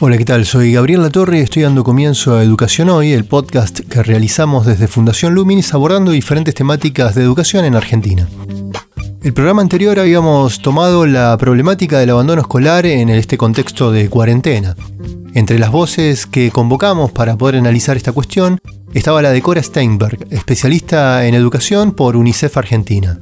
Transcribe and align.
Hola, 0.00 0.16
¿qué 0.16 0.24
tal? 0.24 0.46
Soy 0.46 0.74
Gabriel 0.74 1.02
Latorre 1.02 1.38
y 1.38 1.42
estoy 1.42 1.64
dando 1.64 1.82
comienzo 1.82 2.36
a 2.36 2.44
Educación 2.44 2.88
Hoy, 2.88 3.12
el 3.12 3.24
podcast 3.24 3.80
que 3.80 4.00
realizamos 4.00 4.64
desde 4.64 4.86
Fundación 4.86 5.34
Luminis 5.34 5.74
abordando 5.74 6.12
diferentes 6.12 6.54
temáticas 6.54 7.16
de 7.16 7.22
educación 7.24 7.64
en 7.64 7.74
Argentina. 7.74 8.28
El 9.24 9.32
programa 9.32 9.60
anterior 9.60 9.98
habíamos 9.98 10.62
tomado 10.62 11.04
la 11.04 11.36
problemática 11.36 11.98
del 11.98 12.10
abandono 12.10 12.42
escolar 12.42 12.86
en 12.86 13.08
este 13.08 13.36
contexto 13.36 13.90
de 13.90 14.08
cuarentena. 14.08 14.76
Entre 15.34 15.58
las 15.58 15.72
voces 15.72 16.26
que 16.26 16.52
convocamos 16.52 17.10
para 17.10 17.36
poder 17.36 17.56
analizar 17.56 17.96
esta 17.96 18.12
cuestión 18.12 18.60
estaba 18.94 19.20
la 19.20 19.32
de 19.32 19.42
Cora 19.42 19.64
Steinberg, 19.64 20.28
especialista 20.30 21.26
en 21.26 21.34
educación 21.34 21.90
por 21.90 22.14
UNICEF 22.14 22.56
Argentina. 22.56 23.18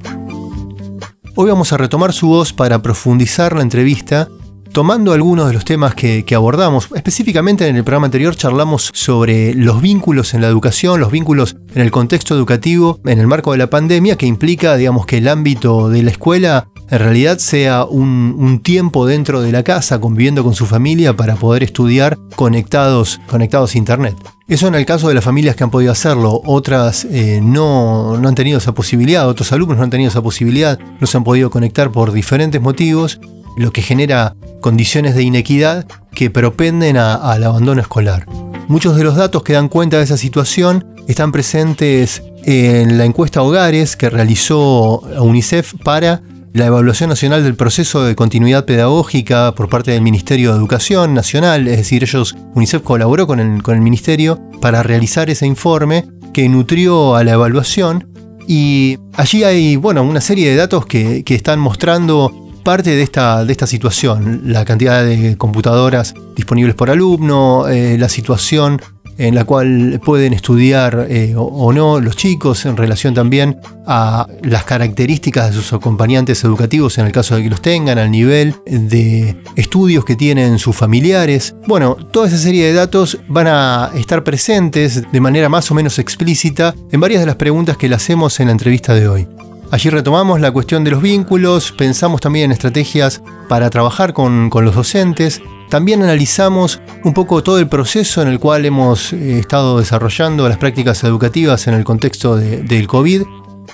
Hoy 1.36 1.48
vamos 1.48 1.72
a 1.72 1.78
retomar 1.78 2.12
su 2.12 2.28
voz 2.28 2.52
para 2.52 2.82
profundizar 2.82 3.54
la 3.54 3.62
entrevista 3.62 4.28
tomando 4.72 5.12
algunos 5.12 5.48
de 5.48 5.54
los 5.54 5.64
temas 5.64 5.94
que, 5.94 6.24
abordamos, 6.34 6.88
específicamente 6.94 7.66
en 7.66 7.76
el 7.76 7.84
programa 7.84 8.06
anterior 8.06 8.36
charlamos 8.36 8.90
sobre 8.92 9.54
los 9.54 9.80
vínculos 9.80 10.34
en 10.34 10.40
la 10.42 10.48
educación, 10.48 11.00
los 11.00 11.10
vínculos 11.10 11.56
en 11.74 11.82
el 11.82 11.90
contexto 11.90 12.34
educativo, 12.34 13.00
en 13.04 13.18
el 13.18 13.26
marco 13.26 13.52
de 13.52 13.58
la 13.58 13.70
pandemia, 13.70 14.16
que 14.16 14.26
implica, 14.26 14.76
digamos, 14.76 15.06
que 15.06 15.18
el 15.18 15.28
ámbito 15.28 15.88
de 15.88 16.02
la 16.02 16.10
escuela 16.10 16.68
en 16.90 16.98
realidad 16.98 17.38
sea 17.38 17.84
un, 17.84 18.60
tiempo 18.62 19.06
dentro 19.06 19.42
de 19.42 19.52
la 19.52 19.62
casa, 19.62 20.00
conviviendo 20.00 20.45
con 20.45 20.54
su 20.54 20.66
familia 20.66 21.16
para 21.16 21.36
poder 21.36 21.62
estudiar 21.62 22.16
conectados, 22.36 23.20
conectados 23.26 23.74
a 23.74 23.78
Internet. 23.78 24.14
Eso 24.48 24.68
en 24.68 24.76
el 24.76 24.86
caso 24.86 25.08
de 25.08 25.14
las 25.14 25.24
familias 25.24 25.56
que 25.56 25.64
han 25.64 25.70
podido 25.70 25.92
hacerlo, 25.92 26.40
otras 26.45 27.04
eh, 27.10 27.40
no, 27.42 28.16
no 28.18 28.28
han 28.28 28.34
tenido 28.34 28.58
esa 28.58 28.73
posibilidad, 28.73 29.28
otros 29.28 29.52
alumnos 29.52 29.78
no 29.78 29.84
han 29.84 29.90
tenido 29.90 30.08
esa 30.08 30.23
posibilidad, 30.23 30.78
no 31.01 31.06
se 31.06 31.16
han 31.16 31.24
podido 31.24 31.51
conectar 31.51 31.90
por 31.90 32.12
diferentes 32.12 32.60
motivos 32.60 33.20
lo 33.57 33.73
que 33.73 33.82
genera 33.82 34.37
condiciones 34.60 35.15
de 35.15 35.23
inequidad 35.23 35.87
que 36.15 36.30
propenden 36.30 36.96
al 36.96 37.45
abandono 37.45 37.80
escolar. 37.80 38.26
Muchos 38.68 38.96
de 38.96 39.04
los 39.04 39.16
datos 39.16 39.43
que 39.43 39.52
dan 39.52 39.68
cuenta 39.68 39.98
de 39.98 40.04
esa 40.04 40.16
situación 40.16 40.87
están 41.07 41.30
presentes 41.30 42.23
en 42.45 42.98
la 42.98 43.04
encuesta 43.04 43.43
Hogares 43.43 43.96
que 43.96 44.10
realizó 44.10 45.01
UNICEF 45.21 45.74
para 45.85 46.23
la 46.52 46.66
evaluación 46.66 47.10
nacional 47.10 47.45
del 47.45 47.54
proceso 47.54 48.02
de 48.02 48.16
continuidad 48.16 48.65
pedagógica 48.65 49.54
por 49.54 49.68
parte 49.68 49.91
del 49.91 50.01
Ministerio 50.01 50.52
de 50.52 50.59
Educación 50.59 51.13
Nacional, 51.13 51.68
es 51.68 51.76
decir, 51.76 52.02
ellos, 52.02 52.35
UNICEF 52.54 52.82
colaboró 52.82 53.26
con 53.26 53.41
el, 53.41 53.63
con 53.63 53.74
el 53.74 53.82
Ministerio 53.82 54.41
para 54.60 54.82
realizar 54.82 55.29
ese 55.29 55.46
informe 55.46 56.07
que 56.32 56.48
nutrió 56.48 57.15
a 57.15 57.24
la 57.24 57.32
evaluación 57.32 58.09
y 58.48 58.98
allí 59.15 59.45
hay, 59.45 59.76
bueno, 59.76 60.02
una 60.02 60.20
serie 60.20 60.48
de 60.48 60.57
datos 60.57 60.87
que, 60.87 61.24
que 61.24 61.35
están 61.35 61.60
mostrando 61.60 62.45
parte 62.66 62.96
de 62.96 63.02
esta, 63.02 63.45
de 63.45 63.52
esta 63.52 63.64
situación, 63.64 64.41
la 64.47 64.64
cantidad 64.64 65.04
de 65.04 65.36
computadoras 65.36 66.14
disponibles 66.34 66.75
por 66.75 66.91
alumno, 66.91 67.69
eh, 67.69 67.97
la 67.97 68.08
situación 68.08 68.82
en 69.19 69.36
la 69.36 69.44
cual 69.44 70.00
pueden 70.04 70.32
estudiar 70.32 71.06
eh, 71.08 71.34
o, 71.36 71.72
no 71.72 72.00
los 72.00 72.16
chicos 72.16 72.66
en 72.66 72.76
relación 72.76 73.14
también 73.14 73.60
a 73.86 74.26
las 74.42 74.64
características 74.64 75.50
de 75.50 75.53
sus 75.54 75.72
acompañantes 75.75 76.42
educativos 76.42 76.98
en 76.98 77.06
el 77.06 77.12
caso 77.12 77.36
de 77.36 77.44
que 77.44 77.50
los 77.50 77.62
tengan, 77.62 77.98
al 77.98 78.10
nivel 78.10 78.56
de 78.66 79.36
estudios 79.54 80.04
que 80.04 80.16
tienen 80.16 80.58
sus 80.58 80.74
familiares. 80.74 81.54
Bueno, 81.68 81.94
toda 81.94 82.26
esa 82.26 82.36
serie 82.36 82.66
de 82.66 82.72
datos 82.72 83.16
van 83.28 83.46
a 83.46 83.92
estar 83.94 84.24
presentes 84.24 85.04
de 85.12 85.20
manera 85.20 85.48
más 85.48 85.70
o 85.70 85.74
menos 85.76 86.00
explícita 86.00 86.74
en 86.91 86.98
varias 86.98 87.20
de 87.20 87.26
las 87.26 87.36
preguntas 87.36 87.76
que 87.76 87.88
le 87.88 87.94
hacemos 87.94 88.41
en 88.41 88.46
la 88.46 88.52
entrevista 88.52 88.92
de 88.92 89.06
hoy. 89.06 89.28
Allí 89.71 89.91
retomamos 89.91 90.41
la 90.41 90.53
cuestión 90.53 90.84
de 90.84 90.93
los 90.93 91.03
vínculos, 91.03 91.72
pensamos 91.72 92.21
también 92.21 92.47
en 92.47 92.53
estrategias 92.53 93.21
para 93.49 93.69
trabajar 93.69 94.12
con, 94.12 94.49
los 94.49 94.75
docentes, 94.75 95.43
también 95.69 96.03
analizamos 96.03 96.81
un 97.03 97.12
poco 97.12 97.43
todo 97.43 97.59
el 97.59 97.69
proceso 97.69 98.22
en 98.22 98.28
el 98.28 98.38
cual 98.38 98.65
hemos 98.65 99.12
eh, 99.12 99.41
estado 99.41 99.81
desarrollando 99.81 100.49
las 100.49 100.59
prácticas 100.59 101.03
educativas 101.03 101.66
en 101.66 101.75
el 101.75 101.82
contexto 101.82 102.37
del 102.37 102.87
COVID 102.87 103.22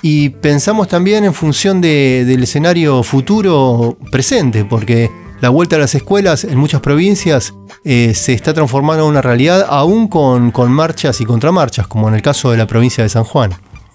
y 0.01 0.29
pensamos 0.29 0.87
también 0.87 1.25
en 1.25 1.33
función 1.33 1.79
del 1.79 2.41
escenario 2.41 3.03
futuro 3.03 3.95
presente, 4.11 4.65
porque 4.65 5.11
la 5.41 5.49
vuelta 5.49 5.75
a 5.75 5.79
las 5.79 5.93
escuelas 5.93 6.43
en 6.43 6.57
muchas 6.57 6.81
provincias 6.81 7.53
eh, 7.83 8.13
se 8.15 8.33
está 8.33 8.53
transformando 8.53 9.03
en 9.03 9.11
una 9.11 9.21
realidad 9.21 9.67
aún 9.69 10.07
con, 10.07 10.49
con 10.49 10.71
marchas 10.71 11.21
y 11.21 11.25
contramarchas, 11.25 11.85
como 11.85 12.07
en 12.07 12.15
el 12.15 12.23
caso 12.23 12.49
de 12.49 12.57
la 12.57 12.65
provincia 12.65 13.03
de 13.03 13.09
San 13.09 13.25
Juan. 13.25 13.51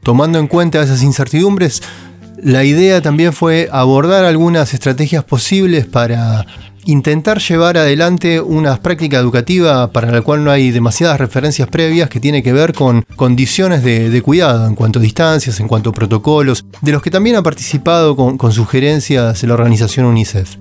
Tomando 0.09 0.39
en 0.39 0.47
cuenta 0.47 0.83
esas 0.83 1.03
incertidumbres, 1.03 1.83
la 2.43 2.65
idea 2.65 3.03
también 3.03 3.35
fue 3.35 3.69
abordar 3.71 4.25
algunas 4.25 4.73
estrategias 4.73 5.23
posibles 5.23 5.85
para 5.85 6.47
intentar 6.87 7.41
llevar 7.41 7.77
adelante 7.77 8.41
una 8.41 8.81
práctica 8.81 9.19
educativa 9.19 9.93
para 9.93 10.11
la 10.11 10.23
cual 10.23 10.45
no 10.45 10.51
hay 10.51 10.71
demasiadas 10.71 11.21
referencias 11.21 11.69
previas 11.69 12.09
que 12.09 12.21
tiene 12.21 12.43
que 12.43 12.55
ver 12.55 12.73
con 12.73 13.05
condiciones 13.17 13.85
de, 13.85 14.23
cuidado 14.23 14.67
en 14.67 14.77
cuanto 14.77 14.99
a 14.99 15.03
distancias, 15.03 15.61
en 15.61 15.69
cuanto 15.69 15.91
a 15.91 15.93
protocolos, 15.93 16.65
de 16.81 16.93
los 16.93 17.03
que 17.03 17.11
también 17.11 17.37
ha 17.37 17.43
participado 17.43 18.17
con, 18.17 18.39
con 18.39 18.53
sugerencias 18.53 19.43
la 19.43 19.53
organización 19.53 20.07
UNICEF. 20.07 20.57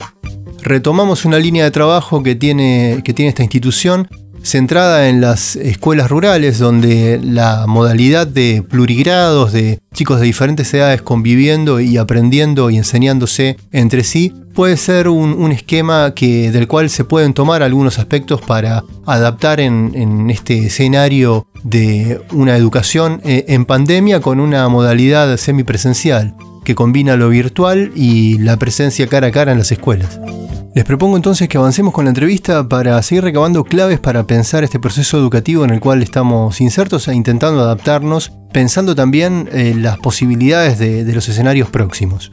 Retomamos 0.61 1.23
una 1.23 1.39
línea 1.39 1.63
de 1.63 1.71
trabajo 1.71 2.21
que 2.21 2.35
tiene, 2.35 3.01
que 3.05 3.13
tiene 3.13 3.29
esta 3.29 3.43
institución 3.43 4.09
centrada 4.47 5.09
en 5.09 5.21
las 5.21 5.55
escuelas 5.55 6.09
rurales, 6.09 6.59
donde 6.59 7.19
la 7.23 7.65
modalidad 7.67 8.27
de 8.27 8.63
plurigrados, 8.67 9.51
de 9.51 9.79
chicos 9.93 10.19
de 10.19 10.25
diferentes 10.25 10.73
edades 10.73 11.01
conviviendo 11.01 11.79
y 11.79 11.97
aprendiendo 11.97 12.69
y 12.69 12.77
enseñándose 12.77 13.57
entre 13.71 14.03
sí, 14.03 14.33
puede 14.53 14.77
ser 14.77 15.07
un, 15.07 15.51
esquema 15.51 16.13
que, 16.15 16.51
del 16.51 16.67
cual 16.67 16.89
se 16.89 17.03
pueden 17.03 17.33
tomar 17.33 17.61
algunos 17.61 17.99
aspectos 17.99 18.41
para 18.41 18.83
adaptar 19.05 19.59
en, 19.59 20.29
este 20.31 20.65
escenario 20.65 21.47
de 21.63 22.19
una 22.31 22.55
educación 22.57 23.21
eh, 23.23 23.45
en 23.49 23.65
pandemia 23.65 24.19
con 24.19 24.39
una 24.39 24.67
modalidad 24.67 25.37
semipresencial 25.37 26.35
que 26.63 26.75
combina 26.75 27.15
lo 27.15 27.29
virtual 27.29 27.91
y 27.95 28.39
la 28.39 28.57
presencia 28.57 29.07
cara 29.07 29.27
a 29.27 29.31
cara 29.31 29.51
en 29.51 29.59
las 29.59 29.71
escuelas. 29.71 30.19
Les 30.77 30.85
propongo 30.85 31.15
entonces 31.15 31.49
que 31.49 31.57
avancemos 31.57 31.91
con 31.91 32.05
la 32.05 32.09
entrevista 32.09 32.69
para 32.69 33.01
seguir 33.01 33.23
recabando 33.23 33.63
claves 33.63 33.99
para 33.99 34.27
pensar 34.27 34.63
este 34.63 34.79
proceso 34.79 35.17
educativo 35.17 35.65
en 35.65 35.71
el 35.71 35.79
cual 35.79 36.03
estamos 36.03 36.61
insertos 36.61 37.07
e 37.07 37.15
intentando 37.15 37.61
adaptarnos, 37.61 38.33
pensando 38.53 38.93
también 38.93 39.49
eh, 39.51 39.73
las 39.75 39.97
posibilidades 39.97 40.77
de, 40.77 41.11
los 41.11 41.27
escenarios 41.29 41.71
próximos. 41.71 42.31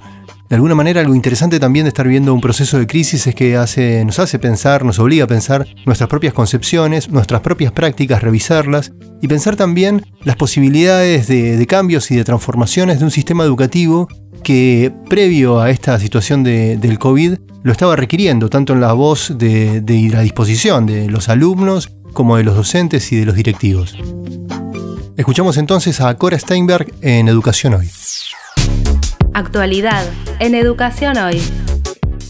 De 0.51 0.57
alguna 0.57 0.75
manera, 0.75 1.01
algo 1.01 1.15
interesante 1.15 1.59
también 1.59 1.87
de 1.87 1.89
estar 1.89 2.07
viendo 2.07 2.35
un 2.35 2.43
proceso 2.43 2.79
de 2.79 2.87
crisis 2.87 3.27
es 3.27 3.35
que 3.35 3.57
hace, 3.57 4.05
nos 4.05 4.19
hace 4.19 4.39
pensar, 4.39 4.85
nos 4.85 4.99
obliga 4.99 5.25
a 5.25 5.27
pensar 5.27 5.67
nuestras 5.87 6.11
propias 6.11 6.35
concepciones, 6.35 7.09
nuestras 7.09 7.41
propias 7.41 7.73
prácticas, 7.73 8.23
revisarlas 8.23 8.93
y 9.23 9.27
pensar 9.27 9.57
también 9.57 10.05
las 10.23 10.37
posibilidades 10.37 11.29
de 11.29 11.67
cambios 11.67 12.11
y 12.11 12.17
de 12.17 12.25
transformaciones 12.25 12.99
de 12.99 13.07
un 13.07 13.11
sistema 13.11 13.43
educativo 13.43 14.07
que 14.43 14.93
previo 15.09 15.63
a 15.63 15.71
esta 15.71 15.99
situación 15.99 16.45
del 16.45 16.99
COVID 16.99 17.39
lo 17.65 17.73
estaba 17.73 17.97
requiriendo, 17.97 18.51
tanto 18.51 18.75
en 18.75 18.81
la 18.83 18.93
voz 18.93 19.33
de, 19.39 19.83
la 20.13 20.21
disposición 20.21 20.85
de 20.85 21.09
los 21.09 21.31
alumnos 21.31 21.89
como 22.13 22.37
de 22.37 22.45
los 22.45 22.55
docentes 22.55 23.11
y 23.11 23.17
de 23.17 23.25
los 23.25 23.35
directivos. 23.35 23.97
Escuchamos 25.17 25.57
entonces 25.57 25.99
a 26.03 26.15
Cora 26.17 26.39
Steinberg 26.39 26.93
en 27.01 27.27
Educación 27.27 27.73
Hoy. 27.73 27.91
Actualidad 29.33 30.05
en 30.41 30.55
Educación 30.55 31.17
Hoy. 31.17 31.41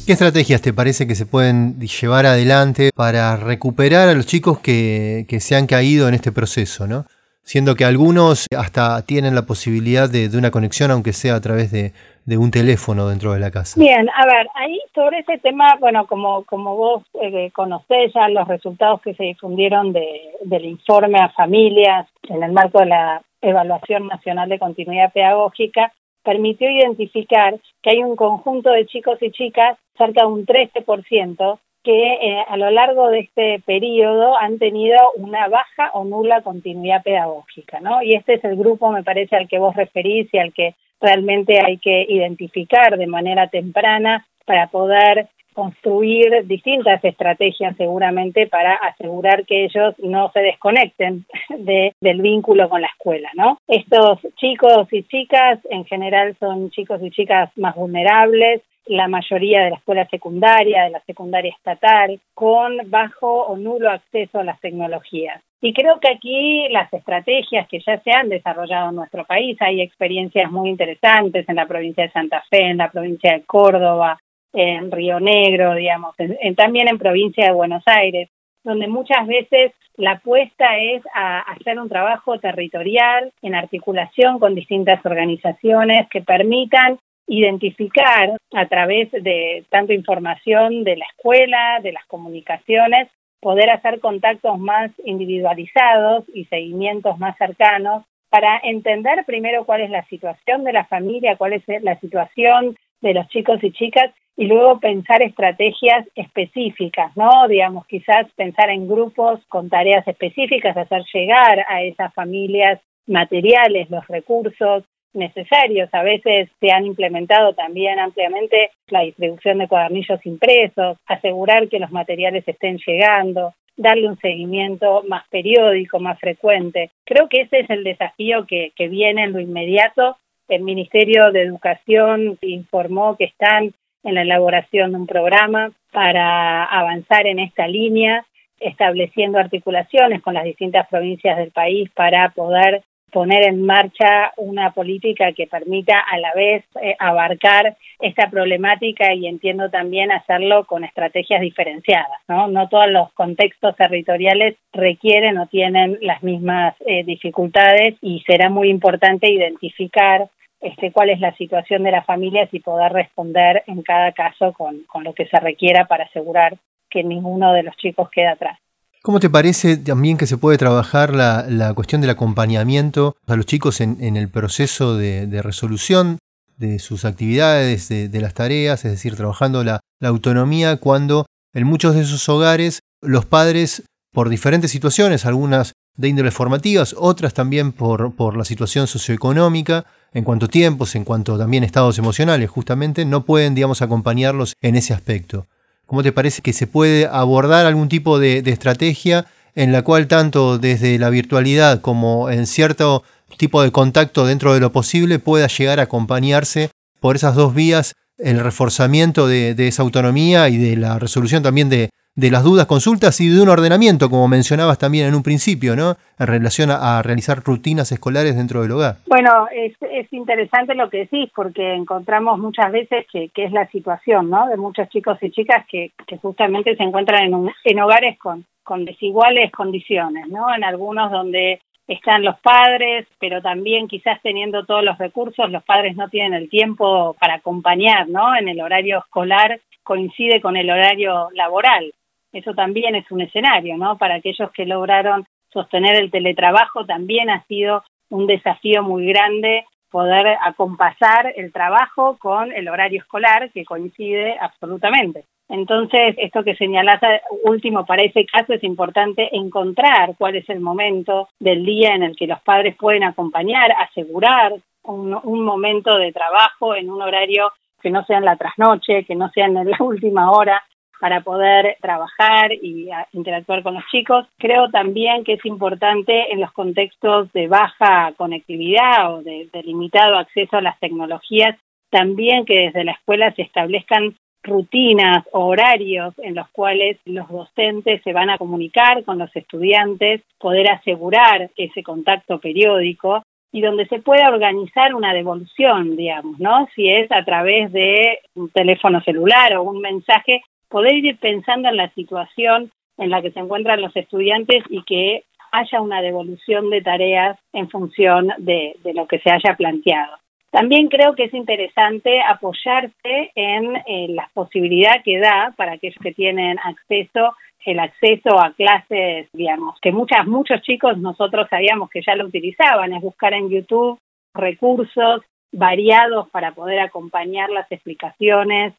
¿Qué 0.07 0.13
estrategias 0.13 0.61
te 0.61 0.73
parece 0.73 1.09
que 1.09 1.17
se 1.17 1.27
pueden 1.27 1.81
llevar 1.81 2.27
adelante 2.27 2.93
para 2.95 3.37
recuperar 3.37 4.09
a 4.09 4.15
los 4.15 4.27
chicos 4.27 4.61
que, 4.61 5.27
se 5.41 5.57
han 5.57 5.67
caído 5.67 6.07
en 6.07 6.15
este 6.15 6.31
proceso? 6.31 6.87
¿no? 6.87 7.07
Siendo 7.45 7.75
que 7.75 7.85
algunos 7.85 8.47
hasta 8.57 9.03
tienen 9.03 9.35
la 9.35 9.43
posibilidad 9.43 10.11
de, 10.11 10.31
una 10.37 10.51
conexión, 10.51 10.91
aunque 10.91 11.13
sea 11.13 11.37
a 11.37 11.41
través 11.41 11.71
de, 11.71 11.93
un 12.37 12.51
teléfono 12.51 13.09
dentro 13.09 13.35
de 13.35 13.39
la 13.39 13.51
casa. 13.51 13.79
Bien, 13.79 14.09
a 14.09 14.27
ver, 14.27 14.49
ahí 14.55 14.81
sobre 14.95 15.19
ese 15.21 15.39
tema, 15.39 15.77
bueno, 15.79 16.07
como, 16.07 16.45
como 16.45 16.75
vos 16.75 17.03
eh, 17.21 17.51
conocés 17.53 18.13
ya 18.15 18.29
los 18.29 18.49
resultados 18.49 19.03
que 19.03 19.15
se 19.15 19.25
difundieron 19.25 19.93
de, 19.93 20.33
del 20.43 20.65
informe 20.65 21.19
a 21.21 21.29
familias 21.29 22.09
en 22.29 22.43
el 22.43 22.53
marco 22.53 22.81
de 22.81 22.87
la 22.87 23.23
Evaluación 23.43 24.09
Nacional 24.09 24.49
de 24.49 24.59
Continuidad 24.59 25.13
Pedagógica, 25.13 25.93
permitió 26.25 26.71
identificar 26.71 27.61
que 27.83 27.91
hay 27.91 28.03
un 28.03 28.17
conjunto 28.17 28.71
de 28.71 28.87
chicos 28.87 29.19
y 29.21 29.31
chicas, 29.31 29.77
cerca 29.99 30.23
de 30.23 30.27
un 30.27 30.47
13%, 30.47 31.59
que 31.85 32.15
eh, 32.15 32.45
a 32.49 32.57
lo 32.57 32.71
largo 32.71 33.09
de 33.09 33.21
este 33.21 33.61
periodo 33.65 34.37
han 34.37 34.59
tenido 34.59 34.99
una 35.17 35.49
baja 35.49 35.91
o 35.93 36.05
nula 36.05 36.41
continuidad 36.41 37.03
pedagógica, 37.03 37.79
¿no? 37.81 38.03
Y 38.03 38.15
este 38.15 38.35
es 38.35 38.45
el 38.45 38.57
grupo, 38.57 38.91
me 38.91 39.05
parece, 39.05 39.37
al 39.37 39.49
que 39.49 39.59
vos 39.59 39.77
referís 39.77 40.33
y 40.33 40.39
al 40.39 40.53
que 40.53 40.75
realmente 41.01 41.61
hay 41.63 41.77
que 41.79 42.07
identificar 42.09 42.97
de 42.97 43.07
manera 43.07 43.49
temprana 43.49 44.27
para 44.47 44.69
poder 44.69 45.29
construir 45.53 46.47
distintas 46.47 47.03
estrategias 47.05 47.77
seguramente 47.77 48.47
para 48.49 48.75
asegurar 48.75 49.47
que 49.47 49.65
ellos 49.65 49.95
no 49.99 50.31
se 50.33 50.41
desconecten 50.41 51.25
de, 51.59 51.95
del 52.01 52.21
vínculo 52.21 52.69
con 52.69 52.83
la 52.83 52.89
escuela, 52.89 53.31
¿no? 53.35 53.59
Estos 53.69 54.21
chicos 54.37 54.89
y 54.91 55.05
chicas 55.05 55.61
en 55.71 55.85
general 55.85 56.37
son 56.41 56.71
chicos 56.71 57.01
y 57.03 57.11
chicas 57.11 57.51
más 57.57 57.75
vulnerables, 57.77 58.63
la 58.87 59.09
mayoría 59.09 59.65
de 59.65 59.71
la 59.71 59.77
escuela 59.77 60.07
secundaria, 60.09 60.85
de 60.85 60.91
la 60.91 61.01
secundaria 61.01 61.53
estatal, 61.53 62.21
con 62.35 62.79
bajo 62.91 63.47
o 63.47 63.57
nulo 63.57 63.91
acceso 63.91 64.41
a 64.41 64.45
las 64.45 64.61
tecnologías. 64.61 65.43
Y 65.61 65.73
creo 65.73 65.99
que 65.99 66.11
aquí 66.11 66.69
las 66.69 66.93
estrategias 66.93 67.67
que 67.69 67.81
ya 67.81 67.99
se 68.01 68.11
han 68.13 68.29
desarrollado 68.29 68.91
en 68.91 68.97
nuestro 68.97 69.25
país, 69.25 69.57
hay 69.61 69.81
experiencias 69.81 70.51
muy 70.51 70.69
interesantes 70.69 71.49
en 71.49 71.57
la 71.57 71.67
provincia 71.67 72.05
de 72.05 72.11
Santa 72.11 72.43
Fe, 72.51 72.65
en 72.65 72.77
la 72.77 72.91
provincia 72.91 73.33
de 73.33 73.45
Córdoba, 73.45 74.19
en 74.53 74.91
Río 74.91 75.21
Negro, 75.21 75.75
digamos, 75.75 76.15
también 76.57 76.89
en 76.89 76.99
provincia 76.99 77.47
de 77.47 77.53
Buenos 77.53 77.83
Aires, 77.87 78.29
donde 78.63 78.89
muchas 78.89 79.27
veces 79.27 79.73
la 79.97 80.13
apuesta 80.13 80.77
es 80.79 81.03
a 81.15 81.41
hacer 81.41 81.79
un 81.79 81.89
trabajo 81.89 82.39
territorial 82.39 83.33
en 83.43 83.55
articulación 83.55 84.39
con 84.39 84.55
distintas 84.55 85.05
organizaciones 85.07 86.09
que 86.11 86.21
permitan 86.21 86.99
identificar 87.27 88.37
a 88.53 88.67
través 88.69 89.11
de 89.11 89.65
tanto 89.71 89.93
información 89.93 90.85
de 90.85 90.97
la 90.97 91.07
escuela, 91.07 91.81
de 91.83 91.93
las 91.93 92.05
comunicaciones, 92.07 93.09
poder 93.41 93.71
hacer 93.71 94.01
contactos 94.01 94.59
más 94.59 94.91
individualizados 95.05 96.25
y 96.33 96.45
seguimientos 96.47 97.19
más 97.19 97.37
cercanos 97.37 98.05
para 98.31 98.59
entender 98.63 99.25
primero 99.27 99.65
cuál 99.65 99.83
es 99.83 99.91
la 99.91 100.05
situación 100.07 100.65
de 100.65 100.73
la 100.73 100.85
familia, 100.87 101.37
cuál 101.37 101.53
es 101.53 101.63
la 101.83 101.99
situación 102.01 102.77
de 103.01 103.15
los 103.15 103.29
chicos 103.29 103.63
y 103.63 103.71
chicas 103.71 104.11
y 104.37 104.47
luego 104.47 104.81
pensar 104.81 105.23
estrategias 105.23 106.07
específicas, 106.15 107.17
¿no? 107.17 107.47
Digamos, 107.49 107.87
quizás 107.87 108.27
pensar 108.35 108.71
en 108.71 108.89
grupos 108.89 109.41
con 109.49 109.69
tareas 109.69 110.07
específicas, 110.09 110.77
hacer 110.77 111.05
llegar 111.13 111.65
a 111.69 111.83
esas 111.83 112.13
familias 112.15 112.81
materiales, 113.07 113.91
los 113.91 114.07
recursos 114.09 114.85
necesarios. 115.15 115.89
A 115.93 116.03
veces 116.03 116.49
se 116.61 116.71
han 116.71 116.87
implementado 116.87 117.55
también 117.55 117.99
ampliamente 117.99 118.71
la 118.89 119.01
distribución 119.01 119.59
de 119.59 119.69
cuadernillos 119.69 120.25
impresos, 120.25 120.99
asegurar 121.07 121.69
que 121.69 121.79
los 121.79 121.91
materiales 121.91 122.47
estén 122.47 122.79
llegando, 122.87 123.55
darle 123.77 124.09
un 124.09 124.19
seguimiento 124.19 125.03
más 125.09 125.27
periódico, 125.29 125.99
más 125.99 126.19
frecuente. 126.19 126.91
Creo 127.05 127.29
que 127.29 127.43
ese 127.43 127.61
es 127.61 127.71
el 127.71 127.85
desafío 127.85 128.47
que, 128.47 128.73
que 128.77 128.89
viene 128.89 129.25
en 129.25 129.33
lo 129.33 129.41
inmediato. 129.41 130.17
El 130.49 130.63
Ministerio 130.63 131.33
de 131.33 131.43
Educación 131.43 132.39
informó 132.43 133.17
que 133.17 133.25
están 133.25 133.73
en 134.05 134.15
la 134.15 134.23
elaboración 134.23 134.93
de 134.93 134.99
un 134.99 135.07
programa 135.07 135.73
para 135.91 136.65
avanzar 136.65 137.27
en 137.27 137.39
esta 137.39 137.67
línea, 137.67 138.27
estableciendo 138.61 139.39
articulaciones 139.39 140.23
con 140.23 140.35
las 140.35 140.45
distintas 140.45 140.87
provincias 140.89 141.39
del 141.39 141.51
país 141.51 141.91
para 141.95 142.29
poder 142.31 142.83
poner 143.15 143.45
en 143.45 143.65
marcha 143.65 144.33
una 144.37 144.73
política 144.73 145.33
que 145.33 145.47
permita 145.47 146.01
a 146.01 146.19
la 146.19 146.35
vez 146.35 146.65
eh, 146.83 146.97
abarcar 146.99 147.77
esta 148.01 148.29
problemática 148.29 149.15
y 149.15 149.29
entiendo 149.29 149.71
también 149.71 150.11
hacerlo 150.11 150.65
con 150.65 150.83
estrategias 150.83 151.41
diferenciadas, 151.41 152.19
¿no? 152.27 152.49
No 152.49 152.69
todos 152.69 152.91
los 152.91 153.13
contextos 153.13 153.77
territoriales 153.77 154.57
requieren 154.73 155.39
o 155.39 155.47
tienen 155.47 155.97
las 156.01 156.25
mismas 156.25 156.75
eh, 156.85 157.05
dificultades 157.05 157.95
y 158.03 158.21
será 158.27 158.51
muy 158.51 158.69
importante 158.69 159.31
identificar 159.31 160.29
este, 160.61 160.91
cuál 160.91 161.11
es 161.11 161.21
la 161.21 161.37
situación 161.37 161.85
de 161.85 161.93
las 161.93 162.05
familias 162.05 162.49
y 162.53 162.59
poder 162.59 162.93
responder 162.93 163.63
en 163.69 163.83
cada 163.83 164.11
caso 164.11 164.53
con, 164.55 164.87
lo 165.05 165.15
que 165.15 165.27
se 165.27 165.39
requiera 165.39 165.85
para 165.85 166.07
asegurar 166.07 166.57
que 166.91 167.05
ninguno 167.05 167.53
de 167.53 167.63
los 167.63 167.77
chicos 167.77 168.11
quede 168.11 168.27
atrás. 168.27 168.59
¿Cómo 169.05 169.21
te 169.21 169.29
parece 169.29 169.77
también 169.77 170.17
que 170.17 170.27
se 170.27 170.39
puede 170.39 170.57
trabajar 170.57 171.15
la, 171.15 171.75
cuestión 171.75 172.01
del 172.01 172.09
acompañamiento 172.09 173.17
a 173.27 173.37
los 173.37 173.45
chicos 173.45 173.83
en, 173.83 174.17
el 174.17 174.31
proceso 174.31 174.97
de, 174.97 175.43
resolución 175.43 176.17
de 176.57 176.79
sus 176.79 177.05
actividades, 177.05 177.91
de, 177.91 178.21
las 178.23 178.33
tareas, 178.33 178.83
es 178.87 178.93
decir, 178.93 179.15
trabajando 179.15 179.63
la, 179.63 179.81
autonomía 180.01 180.79
cuando 180.79 181.27
en 181.53 181.67
muchos 181.67 181.95
de 181.95 182.01
esos 182.01 182.27
hogares 182.31 182.81
los 183.03 183.27
padres, 183.27 183.83
por 184.11 184.31
diferentes 184.31 184.71
situaciones, 184.71 185.27
algunas 185.27 185.75
de 185.99 186.09
índole 186.09 186.31
formativas, 186.31 186.97
otras 186.99 187.35
también 187.35 187.73
por, 187.73 188.37
la 188.39 188.45
situación 188.47 188.87
socioeconómica, 188.87 189.85
en 190.15 190.25
cuanto 190.25 190.47
a 190.47 190.49
tiempos, 190.49 190.95
en 190.95 191.05
cuanto 191.05 191.37
también 191.37 191.63
estados 191.63 191.99
emocionales, 191.99 192.49
justamente, 192.49 193.05
no 193.05 193.27
pueden, 193.27 193.55
digamos, 193.55 193.83
acompañarlos 193.83 194.55
en 194.63 194.77
ese 194.77 194.95
aspecto. 194.95 195.47
¿Cómo 195.87 196.03
te 196.03 196.13
parece 196.13 196.43
que 196.43 196.53
se 196.53 196.67
puede 196.67 197.07
abordar 197.07 197.67
algún 197.67 197.89
tipo 197.89 198.19
de, 198.19 198.39
estrategia 198.39 199.27
en 199.55 199.73
la 199.73 199.83
cual 199.83 200.09
tanto 200.09 200.59
desde 200.59 200.99
la 200.99 201.11
virtualidad 201.11 201.81
como 201.81 202.31
en 202.31 202.47
cierto 202.47 203.05
tipo 203.37 203.63
de 203.63 203.73
contacto 203.73 204.27
dentro 204.27 204.55
de 204.55 204.61
lo 204.61 204.73
posible 204.73 205.19
pueda 205.19 205.47
llegar 205.47 205.81
a 205.81 205.85
acompañarse 205.85 206.71
por 207.01 207.17
esas 207.17 207.35
dos 207.35 207.55
vías 207.55 207.95
el 208.19 208.41
reforzamiento 208.41 209.27
de 209.27 209.55
esa 209.59 209.83
autonomía 209.83 210.49
y 210.49 210.57
de 210.57 210.77
la 210.77 210.99
resolución 210.99 211.43
también 211.43 211.69
de, 211.69 211.91
de 212.17 212.31
las 212.31 212.45
dudas, 212.45 212.67
consultas 212.67 213.21
y 213.21 213.29
de 213.29 213.43
un 213.43 213.49
ordenamiento, 213.49 214.09
como 214.09 214.29
mencionabas 214.29 214.79
también 214.79 215.09
en 215.09 215.15
un 215.15 215.25
principio, 215.25 215.75
¿no? 215.75 215.97
En 216.19 216.27
relación 216.29 216.71
a, 216.71 217.03
realizar 217.03 217.43
rutinas 217.43 217.91
escolares 217.91 218.37
dentro 218.37 218.63
del 218.63 218.71
hogar. 218.71 218.97
Bueno, 219.07 219.49
es, 219.53 219.75
es 219.91 220.13
interesante 220.13 220.75
lo 220.75 220.89
que 220.89 220.99
decís, 220.99 221.31
porque 221.35 221.75
encontramos 221.75 222.39
muchas 222.39 222.71
veces 222.71 223.07
que, 223.13 223.31
que, 223.31 223.45
es 223.45 223.53
la 223.53 223.69
situación, 223.69 224.31
¿no? 224.31 224.47
De 224.47 224.57
muchos 224.57 224.89
chicos 224.91 225.19
y 225.23 225.31
chicas 225.31 225.67
que, 225.69 225.91
que 226.07 226.19
justamente 226.19 226.77
se 226.77 226.85
encuentran 226.85 227.25
en, 227.25 227.51
en 227.65 227.81
hogares 227.81 228.17
con, 228.19 228.45
con 228.63 228.85
desiguales 228.85 229.51
condiciones, 229.51 230.29
¿no? 230.29 230.55
En 230.55 230.63
algunos 230.63 231.11
donde 231.11 231.61
están 231.89 232.25
los 232.25 232.39
padres, 232.41 233.07
pero 233.19 233.43
también 233.43 233.89
quizás 233.89 234.21
teniendo 234.23 234.65
todos 234.65 234.85
los 234.85 234.97
recursos, 234.99 235.51
los 235.51 235.65
padres 235.65 235.97
no 235.97 236.09
tienen 236.09 236.35
el 236.35 236.49
tiempo 236.49 237.15
para 237.21 237.35
acompañar, 237.35 238.09
¿no? 238.09 238.37
En 238.37 238.49
el 238.49 238.61
horario 238.61 239.01
escolar 239.01 239.61
coincide 239.83 240.41
con 240.41 240.57
el 240.57 240.71
horario 240.71 241.29
laboral. 241.35 241.93
Eso 242.35 242.53
también 242.53 242.97
es 242.97 243.11
un 243.11 243.23
escenario, 243.23 243.77
¿no? 243.79 243.97
Para 243.97 244.17
aquellos 244.17 244.51
que 244.51 244.67
lograron 244.67 245.25
sostener 245.53 245.95
el 245.97 246.11
teletrabajo 246.11 246.85
también 246.85 247.31
ha 247.31 247.45
sido 247.45 247.85
un 248.11 248.27
desafío 248.27 248.83
muy 248.83 249.07
grande 249.07 249.65
poder 249.89 250.37
acompasar 250.43 251.33
el 251.37 251.53
trabajo 251.53 252.19
con 252.19 252.51
el 252.51 252.69
horario 252.69 253.01
escolar 253.01 253.53
que 253.53 253.65
coincide 253.65 254.37
absolutamente. 254.41 255.25
Entonces, 255.49 256.17
esto 256.19 256.43
que 256.43 256.57
señalás 256.57 257.01
último 257.45 257.87
para 257.87 258.03
ese 258.03 258.27
caso 258.27 258.55
es 258.55 258.65
importante 258.65 259.29
encontrar 259.37 260.17
cuál 260.19 260.35
es 260.35 260.49
el 260.51 260.59
momento 260.59 261.29
del 261.39 261.65
día 261.65 261.95
en 261.95 262.03
el 262.03 262.17
que 262.17 262.27
los 262.27 262.41
padres 262.41 262.75
pueden 262.77 263.05
acompañar, 263.05 263.71
asegurar 263.73 264.55
un, 264.83 265.17
un 265.23 265.45
momento 265.45 265.97
de 265.97 266.11
trabajo 266.11 266.75
en 266.75 266.91
un 266.91 267.01
horario 267.01 267.53
que 267.81 267.91
no 267.91 268.05
sea 268.05 268.19
en 268.19 268.25
la 268.25 268.37
trasnoche, 268.37 269.05
que 269.05 269.15
no 269.15 269.29
sea 269.31 269.47
en 269.47 269.55
la 269.55 269.77
última 269.79 270.33
hora, 270.33 270.61
para 271.01 271.21
poder 271.21 271.77
trabajar 271.81 272.53
y 272.53 272.89
interactuar 273.13 273.63
con 273.63 273.75
los 273.75 273.85
chicos. 273.91 274.27
Creo 274.39 274.71
también 274.71 275.25
que 275.25 275.35
es 275.35 275.45
importante 275.45 276.33
en 276.33 276.41
los 276.41 276.53
contextos 276.53 277.33
de 277.33 277.49
baja 277.49 278.13
conectividad 278.17 279.15
o 279.15 279.23
de, 279.23 279.49
limitado 279.65 280.17
acceso 280.17 280.57
a 280.57 280.63
las 280.63 280.79
tecnologías, 280.81 281.57
también 281.91 282.45
que 282.45 282.67
desde 282.67 282.85
la 282.85 282.93
escuela 282.93 283.33
se 283.35 283.43
establezcan 283.43 284.15
rutinas 284.43 285.25
o 285.33 285.47
horarios 285.47 286.15
en 286.19 286.35
los 286.35 286.49
cuales 286.51 286.99
los 287.07 287.29
docentes 287.29 288.03
se 288.03 288.13
van 288.13 288.29
a 288.29 288.37
comunicar 288.37 289.03
con 289.05 289.19
los 289.19 289.35
estudiantes, 289.35 290.23
poder 290.39 290.71
asegurar 290.71 291.51
ese 291.57 291.83
contacto 291.83 292.39
periódico 292.41 293.23
y 293.53 293.61
donde 293.61 293.87
se 293.87 294.01
pueda 294.01 294.29
organizar 294.29 294.95
una 294.95 295.15
devolución, 295.15 295.97
digamos, 295.97 296.41
¿no? 296.41 296.67
Si 296.75 296.91
es 296.91 297.11
a 297.13 297.25
través 297.25 297.73
de 297.73 298.19
un 298.35 298.51
teléfono 298.51 299.01
celular 299.03 299.55
o 299.57 299.63
un 299.63 299.81
mensaje 299.81 300.43
poder 300.75 301.05
ir 301.05 301.17
pensando 301.21 301.69
en 301.69 301.77
la 301.77 301.89
situación 301.91 302.73
en 302.99 303.09
la 303.09 303.23
que 303.23 303.31
se 303.31 303.39
encuentran 303.39 303.81
los 303.81 303.95
estudiantes 303.95 304.65
y 304.69 304.83
que 304.83 305.23
haya 305.53 305.81
una 305.81 306.03
devolución 306.03 306.69
de 306.69 306.83
tareas 306.83 307.39
en 307.53 307.71
función 307.71 308.33
de, 308.39 308.75
lo 308.93 309.07
que 309.07 309.21
se 309.21 309.31
haya 309.31 309.55
planteado. 309.57 310.17
También 310.51 310.89
creo 310.89 311.15
que 311.15 311.27
es 311.27 311.35
interesante 311.35 312.21
apoyarse 312.21 313.31
en 313.37 313.77
eh, 313.87 314.09
la 314.09 314.29
posibilidad 314.35 315.01
que 315.05 315.21
da 315.21 315.55
para 315.57 315.75
aquellos 315.75 316.03
que 316.03 316.13
tienen 316.13 316.59
acceso, 316.59 317.37
el 317.65 317.79
acceso 317.79 318.41
a 318.41 318.53
clases, 318.55 319.29
digamos, 319.33 319.79
que 319.81 319.93
muchas, 319.93 320.27
muchos 320.27 320.61
chicos 320.63 320.99
nosotros 320.99 321.47
sabíamos 321.49 321.89
que 321.89 322.03
ya 322.05 322.17
lo 322.17 322.27
utilizaban, 322.27 322.93
es 322.93 323.01
buscar 323.01 323.33
en 323.33 323.49
YouTube 323.49 324.01
recursos 324.35 325.23
variados 325.53 326.29
para 326.31 326.51
poder 326.51 326.81
acompañar 326.81 327.51
las 327.51 327.71
explicaciones 327.71 328.75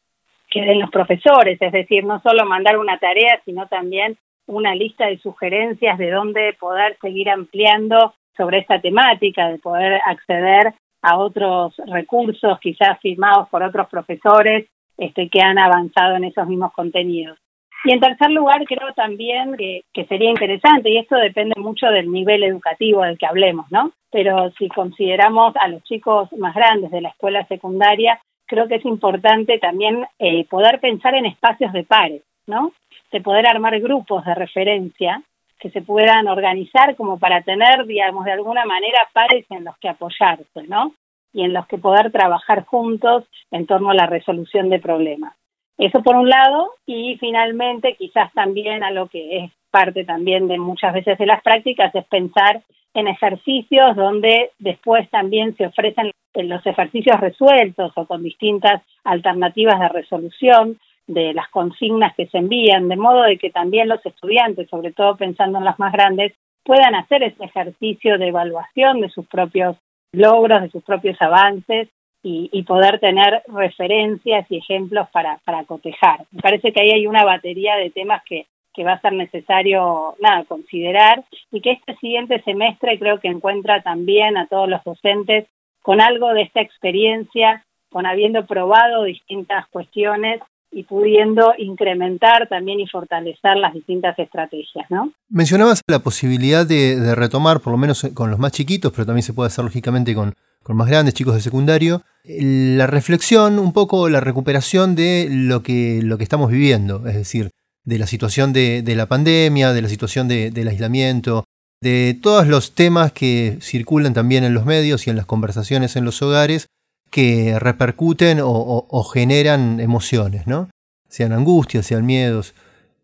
que 0.60 0.66
den 0.66 0.80
los 0.80 0.90
profesores, 0.90 1.60
es 1.60 1.72
decir, 1.72 2.04
no 2.04 2.20
solo 2.20 2.46
mandar 2.46 2.78
una 2.78 2.98
tarea, 2.98 3.40
sino 3.44 3.66
también 3.66 4.16
una 4.46 4.74
lista 4.74 5.06
de 5.06 5.18
sugerencias 5.18 5.98
de 5.98 6.10
dónde 6.10 6.56
poder 6.58 6.96
seguir 7.00 7.28
ampliando 7.28 8.14
sobre 8.36 8.58
esta 8.58 8.80
temática, 8.80 9.48
de 9.48 9.58
poder 9.58 10.00
acceder 10.04 10.74
a 11.02 11.18
otros 11.18 11.74
recursos 11.86 12.58
quizás 12.60 12.98
firmados 13.00 13.48
por 13.48 13.62
otros 13.62 13.88
profesores 13.88 14.66
este, 14.96 15.28
que 15.28 15.40
han 15.40 15.58
avanzado 15.58 16.16
en 16.16 16.24
esos 16.24 16.46
mismos 16.46 16.72
contenidos. 16.72 17.38
Y 17.84 17.92
en 17.92 18.00
tercer 18.00 18.30
lugar, 18.30 18.64
creo 18.64 18.92
también 18.94 19.56
que, 19.56 19.82
que, 19.92 20.06
sería 20.06 20.30
interesante, 20.30 20.90
y 20.90 20.98
esto 20.98 21.16
depende 21.16 21.60
mucho 21.60 21.86
del 21.86 22.10
nivel 22.10 22.42
educativo 22.42 23.02
del 23.02 23.18
que 23.18 23.26
hablemos, 23.26 23.66
¿no? 23.70 23.92
Pero 24.10 24.50
si 24.58 24.68
consideramos 24.68 25.54
a 25.56 25.68
los 25.68 25.82
chicos 25.84 26.32
más 26.32 26.54
grandes 26.54 26.90
de 26.90 27.02
la 27.02 27.10
escuela 27.10 27.46
secundaria, 27.46 28.20
creo 28.46 28.68
que 28.68 28.76
es 28.76 28.84
importante 28.84 29.58
también 29.58 30.06
eh, 30.18 30.44
poder 30.46 30.80
pensar 30.80 31.14
en 31.14 31.26
espacios 31.26 31.72
de 31.72 31.84
pares, 31.84 32.22
¿no? 32.46 32.72
De 33.12 33.20
poder 33.20 33.46
armar 33.46 33.78
grupos 33.80 34.24
de 34.24 34.34
referencia 34.34 35.22
que 35.58 35.70
se 35.70 35.82
puedan 35.82 36.28
organizar 36.28 36.96
como 36.96 37.18
para 37.18 37.42
tener, 37.42 37.86
digamos, 37.86 38.24
de 38.24 38.32
alguna 38.32 38.64
manera 38.64 39.08
pares 39.12 39.46
en 39.50 39.64
los 39.64 39.76
que 39.78 39.88
apoyarse, 39.88 40.62
¿no? 40.68 40.94
Y 41.32 41.42
en 41.42 41.52
los 41.52 41.66
que 41.66 41.78
poder 41.78 42.12
trabajar 42.12 42.64
juntos 42.64 43.24
en 43.50 43.66
torno 43.66 43.90
a 43.90 43.94
la 43.94 44.06
resolución 44.06 44.68
de 44.68 44.78
problemas. 44.78 45.34
Eso 45.78 46.02
por 46.02 46.16
un 46.16 46.28
lado, 46.28 46.70
y 46.86 47.16
finalmente 47.18 47.96
quizás 47.96 48.32
también 48.32 48.82
a 48.82 48.90
lo 48.90 49.08
que 49.08 49.38
es 49.38 49.52
parte 49.70 50.04
también 50.04 50.48
de 50.48 50.58
muchas 50.58 50.94
veces 50.94 51.18
de 51.18 51.26
las 51.26 51.42
prácticas 51.42 51.94
es 51.94 52.06
pensar 52.06 52.62
en 52.96 53.08
ejercicios 53.08 53.94
donde 53.94 54.52
después 54.58 55.08
también 55.10 55.54
se 55.56 55.66
ofrecen 55.66 56.12
los 56.34 56.66
ejercicios 56.66 57.20
resueltos 57.20 57.92
o 57.94 58.06
con 58.06 58.22
distintas 58.22 58.82
alternativas 59.04 59.78
de 59.78 59.88
resolución 59.88 60.78
de 61.06 61.34
las 61.34 61.48
consignas 61.50 62.14
que 62.16 62.26
se 62.26 62.38
envían, 62.38 62.88
de 62.88 62.96
modo 62.96 63.22
de 63.22 63.36
que 63.36 63.50
también 63.50 63.88
los 63.88 64.04
estudiantes, 64.04 64.68
sobre 64.70 64.92
todo 64.92 65.16
pensando 65.16 65.58
en 65.58 65.64
las 65.64 65.78
más 65.78 65.92
grandes, 65.92 66.32
puedan 66.64 66.94
hacer 66.94 67.22
ese 67.22 67.44
ejercicio 67.44 68.16
de 68.16 68.28
evaluación 68.28 69.02
de 69.02 69.10
sus 69.10 69.26
propios 69.26 69.76
logros, 70.12 70.62
de 70.62 70.70
sus 70.70 70.82
propios 70.82 71.20
avances 71.20 71.88
y, 72.22 72.62
poder 72.64 72.98
tener 72.98 73.42
referencias 73.46 74.50
y 74.50 74.56
ejemplos 74.56 75.06
para, 75.12 75.38
para 75.44 75.62
cotejar. 75.64 76.24
Me 76.32 76.40
parece 76.40 76.72
que 76.72 76.82
ahí 76.82 76.90
hay 76.90 77.06
una 77.06 77.24
batería 77.24 77.76
de 77.76 77.90
temas 77.90 78.20
que, 78.24 78.46
que 78.76 78.84
va 78.84 78.92
a 78.92 79.00
ser 79.00 79.14
necesario 79.14 80.14
considerar 80.46 81.24
y 81.50 81.62
que 81.62 81.72
este 81.72 81.96
siguiente 81.96 82.42
semestre 82.42 82.98
creo 82.98 83.18
que 83.18 83.28
encuentra 83.28 83.82
también 83.82 84.36
a 84.36 84.46
todos 84.46 84.68
los 84.68 84.84
docentes 84.84 85.46
con 85.80 86.00
algo 86.00 86.34
de 86.34 86.42
esta 86.42 86.60
experiencia, 86.60 87.64
con 87.90 88.06
habiendo 88.06 88.44
probado 88.44 89.04
distintas 89.04 89.66
cuestiones 89.68 90.40
y 90.70 90.82
pudiendo 90.82 91.54
incrementar 91.56 92.48
también 92.48 92.80
y 92.80 92.86
fortalecer 92.86 93.56
las 93.56 93.72
distintas 93.72 94.18
estrategias, 94.18 94.90
¿no? 94.90 95.12
Mencionabas 95.30 95.80
la 95.86 96.00
posibilidad 96.00 96.66
de, 96.66 97.14
retomar, 97.14 97.60
por 97.60 97.72
lo 97.72 97.78
menos 97.78 98.06
con 98.14 98.30
los 98.30 98.38
más 98.38 98.52
chiquitos, 98.52 98.92
pero 98.92 99.06
también 99.06 99.22
se 99.22 99.32
puede 99.32 99.46
hacer 99.46 99.64
lógicamente 99.64 100.14
con, 100.14 100.34
con 100.62 100.76
más 100.76 100.88
grandes, 100.88 101.14
chicos 101.14 101.34
de 101.34 101.40
secundario, 101.40 102.02
la 102.24 102.86
reflexión, 102.86 103.58
un 103.58 103.72
poco 103.72 104.10
la 104.10 104.20
recuperación 104.20 104.96
de 104.96 105.28
lo 105.30 105.62
que 105.62 106.02
estamos 106.18 106.50
viviendo, 106.50 107.06
es 107.06 107.14
decir, 107.14 107.52
de 107.86 107.98
la 107.98 108.06
situación 108.06 108.52
de, 108.52 108.82
de 108.82 108.94
la 108.94 109.06
pandemia, 109.06 109.72
de 109.72 109.80
la 109.80 109.88
situación 109.88 110.28
de, 110.28 110.50
del 110.50 110.68
aislamiento, 110.68 111.44
de 111.80 112.18
todos 112.20 112.46
los 112.46 112.74
temas 112.74 113.12
que 113.12 113.58
circulan 113.60 114.12
también 114.12 114.44
en 114.44 114.54
los 114.54 114.66
medios 114.66 115.06
y 115.06 115.10
en 115.10 115.16
las 115.16 115.26
conversaciones 115.26 115.96
en 115.96 116.04
los 116.04 116.20
hogares 116.20 116.66
que 117.10 117.58
repercuten 117.58 118.40
o, 118.42 119.04
generan 119.12 119.80
emociones, 119.80 120.46
¿no? 120.46 120.68
Sean 121.08 121.32
angustias, 121.32 121.86
sean 121.86 122.04
miedos, 122.04 122.54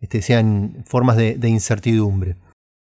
este, 0.01 0.23
sean 0.23 0.85
formas 0.85 1.17
de, 1.17 1.49
incertidumbre. 1.49 2.37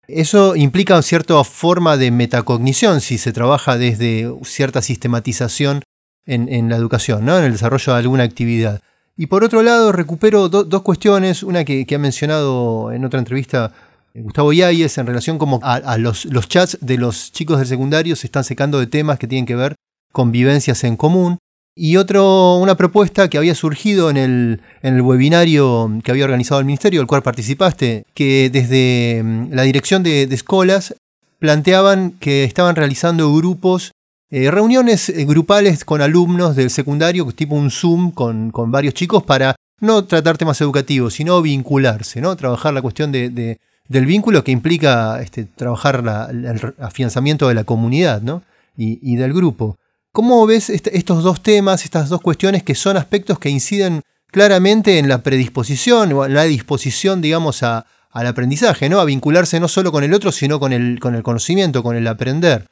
Eso 0.08 0.56
implica 0.56 1.00
cierta 1.01 1.44
forma 1.44 1.98
de 1.98 2.10
metacognición 2.10 3.01
si 3.01 3.18
se 3.18 3.32
trabaja 3.32 3.77
desde 3.77 4.34
cierta 4.44 4.82
sistematización 4.82 5.84
en, 6.25 6.70
la 6.70 6.77
educación, 6.77 7.25
¿no? 7.25 7.38
en 7.38 7.44
el 7.44 7.51
desarrollo 7.51 7.94
de 7.94 8.00
alguna 8.00 8.24
actividad. 8.24 8.82
Y 9.21 9.27
por 9.27 9.43
otro 9.43 9.61
lado, 9.63 9.91
recupero 9.91 10.47
dos 10.47 10.81
cuestiones, 10.81 11.43
una 11.43 11.65
que, 11.65 11.85
ha 11.93 11.97
mencionado 11.97 12.93
en 12.93 13.03
otra 13.03 13.19
entrevista 13.19 13.73
eh, 14.13 14.21
Gustavo 14.21 14.53
Yáñez 14.53 14.97
en 14.97 15.07
relación 15.07 15.38
como 15.38 15.59
a, 15.61 15.97
los, 15.97 16.23
los, 16.23 16.47
chats 16.47 16.77
de 16.79 16.97
los 16.97 17.33
chicos 17.33 17.57
del 17.57 17.67
secundario 17.67 18.15
se 18.15 18.27
están 18.27 18.45
secando 18.45 18.79
de 18.79 18.88
temas 18.88 19.19
que 19.19 19.27
tienen 19.27 19.45
que 19.45 19.57
ver 19.57 19.75
con 20.13 20.31
vivencias 20.31 20.85
en 20.85 20.95
común. 20.95 21.38
Y 21.75 21.97
otro, 21.97 22.55
una 22.59 22.77
propuesta 22.77 23.27
que 23.27 23.38
había 23.38 23.55
surgido 23.55 24.09
en 24.09 24.15
el, 24.15 24.61
en 24.83 24.95
el 24.95 25.01
webinario 25.01 25.91
que 26.01 26.11
había 26.11 26.23
organizado 26.23 26.61
el 26.61 26.65
Ministerio, 26.65 27.01
del 27.01 27.07
cual 27.07 27.21
participaste, 27.21 28.05
que 28.13 28.49
desde 28.49 29.21
mm, 29.21 29.51
la 29.51 29.63
dirección 29.63 30.01
de, 30.01 30.27
de 30.27 30.35
escuelas 30.35 30.95
planteaban 31.39 32.11
que 32.11 32.45
estaban 32.45 32.77
realizando 32.77 33.35
grupos 33.35 33.91
eh, 34.31 34.51
reuniones 34.51 35.09
eh, 35.09 35.25
grupales 35.25 35.83
con 35.83 36.01
alumnos 36.01 36.55
del 36.55 36.69
secundario, 36.69 37.25
tipo 37.31 37.55
un 37.55 37.71
Zoom 37.71 38.12
con, 38.12 38.51
varios 38.71 38.93
chicos 38.93 39.24
para 39.24 39.55
no 39.81 40.05
tratar 40.05 40.38
temas 40.38 40.62
educativos, 40.62 41.15
sino 41.15 41.41
vincularse, 41.41 42.21
¿no? 42.21 42.36
Trabajar 42.36 42.74
la 42.74 42.81
cuestión 42.81 43.12
de, 43.12 43.59
del 43.88 44.05
vínculo 44.05 44.43
que 44.43 44.51
implica 44.51 45.19
este, 45.21 45.45
trabajar 45.45 46.03
el 46.29 46.74
afianzamiento 46.79 47.48
de 47.48 47.55
la 47.55 47.63
comunidad, 47.63 48.21
¿no? 48.21 48.43
Y, 48.77 49.17
del 49.17 49.33
grupo. 49.33 49.77
¿Cómo 50.13 50.45
ves 50.45 50.69
estos 50.69 51.21
dos 51.21 51.43
temas, 51.43 51.83
estas 51.83 52.07
dos 52.07 52.21
cuestiones 52.21 52.63
que 52.63 52.75
son 52.75 52.95
aspectos 52.95 53.38
que 53.38 53.50
inciden 53.50 54.03
claramente 54.27 55.00
en 55.00 55.09
la 55.09 55.21
predisposición 55.21 56.13
o 56.13 56.25
en 56.25 56.33
la 56.33 56.43
disposición, 56.43 57.19
digamos, 57.19 57.62
a, 57.63 57.86
al 58.12 58.27
aprendizaje, 58.27 58.88
¿no? 58.88 59.01
A 59.01 59.05
vincularse 59.05 59.59
no 59.59 59.67
solo 59.67 59.91
con 59.91 60.03
el 60.05 60.13
otro, 60.13 60.31
sino 60.31 60.62
con 60.62 60.71
el, 60.71 61.00
con 61.00 61.15
el 61.15 61.24
conocimiento, 61.24 61.83
con 61.83 61.98
el 61.98 62.07
aprender. 62.07 62.67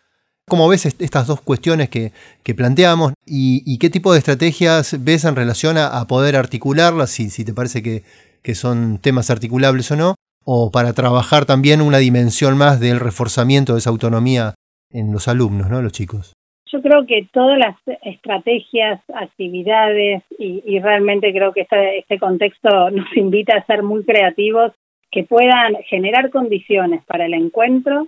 ¿Cómo 0.49 0.69
ves 0.69 0.85
estas 0.85 1.27
dos 1.27 1.41
cuestiones 1.41 1.89
que, 1.89 2.13
planteamos 2.55 3.11
y, 3.25 3.77
qué 3.79 3.89
tipo 3.89 4.13
de 4.13 4.19
estrategias 4.19 5.03
ves 5.03 5.25
en 5.25 5.35
relación 5.35 5.75
a, 5.77 6.07
poder 6.07 6.37
articularlas, 6.37 7.09
si, 7.09 7.29
si 7.29 7.43
te 7.43 7.53
parece 7.53 7.83
que, 7.83 8.55
son 8.55 8.97
temas 9.01 9.29
articulables 9.29 9.91
o 9.91 9.97
no, 9.97 10.15
o 10.45 10.71
para 10.71 10.93
trabajar 10.93 11.43
también 11.45 11.81
una 11.81 11.97
dimensión 11.97 12.57
más 12.57 12.79
del 12.79 13.01
reforzamiento 13.01 13.73
de 13.73 13.79
esa 13.79 13.89
autonomía 13.89 14.53
en 14.89 15.11
los 15.11 15.27
alumnos, 15.27 15.69
¿no? 15.69 15.81
los 15.81 15.91
chicos? 15.91 16.31
Yo 16.71 16.81
creo 16.81 17.05
que 17.05 17.27
todas 17.33 17.59
las 17.59 17.75
estrategias, 18.03 19.01
actividades 19.13 20.23
y, 20.39 20.79
realmente 20.79 21.33
creo 21.33 21.51
que 21.51 21.61
este, 21.61 21.99
este 21.99 22.19
contexto 22.19 22.89
nos 22.91 23.17
invita 23.17 23.57
a 23.57 23.65
ser 23.65 23.83
muy 23.83 24.05
creativos 24.05 24.71
que 25.11 25.25
puedan 25.25 25.75
generar 25.89 26.29
condiciones 26.29 27.03
para 27.05 27.25
el 27.25 27.33
encuentro 27.33 28.07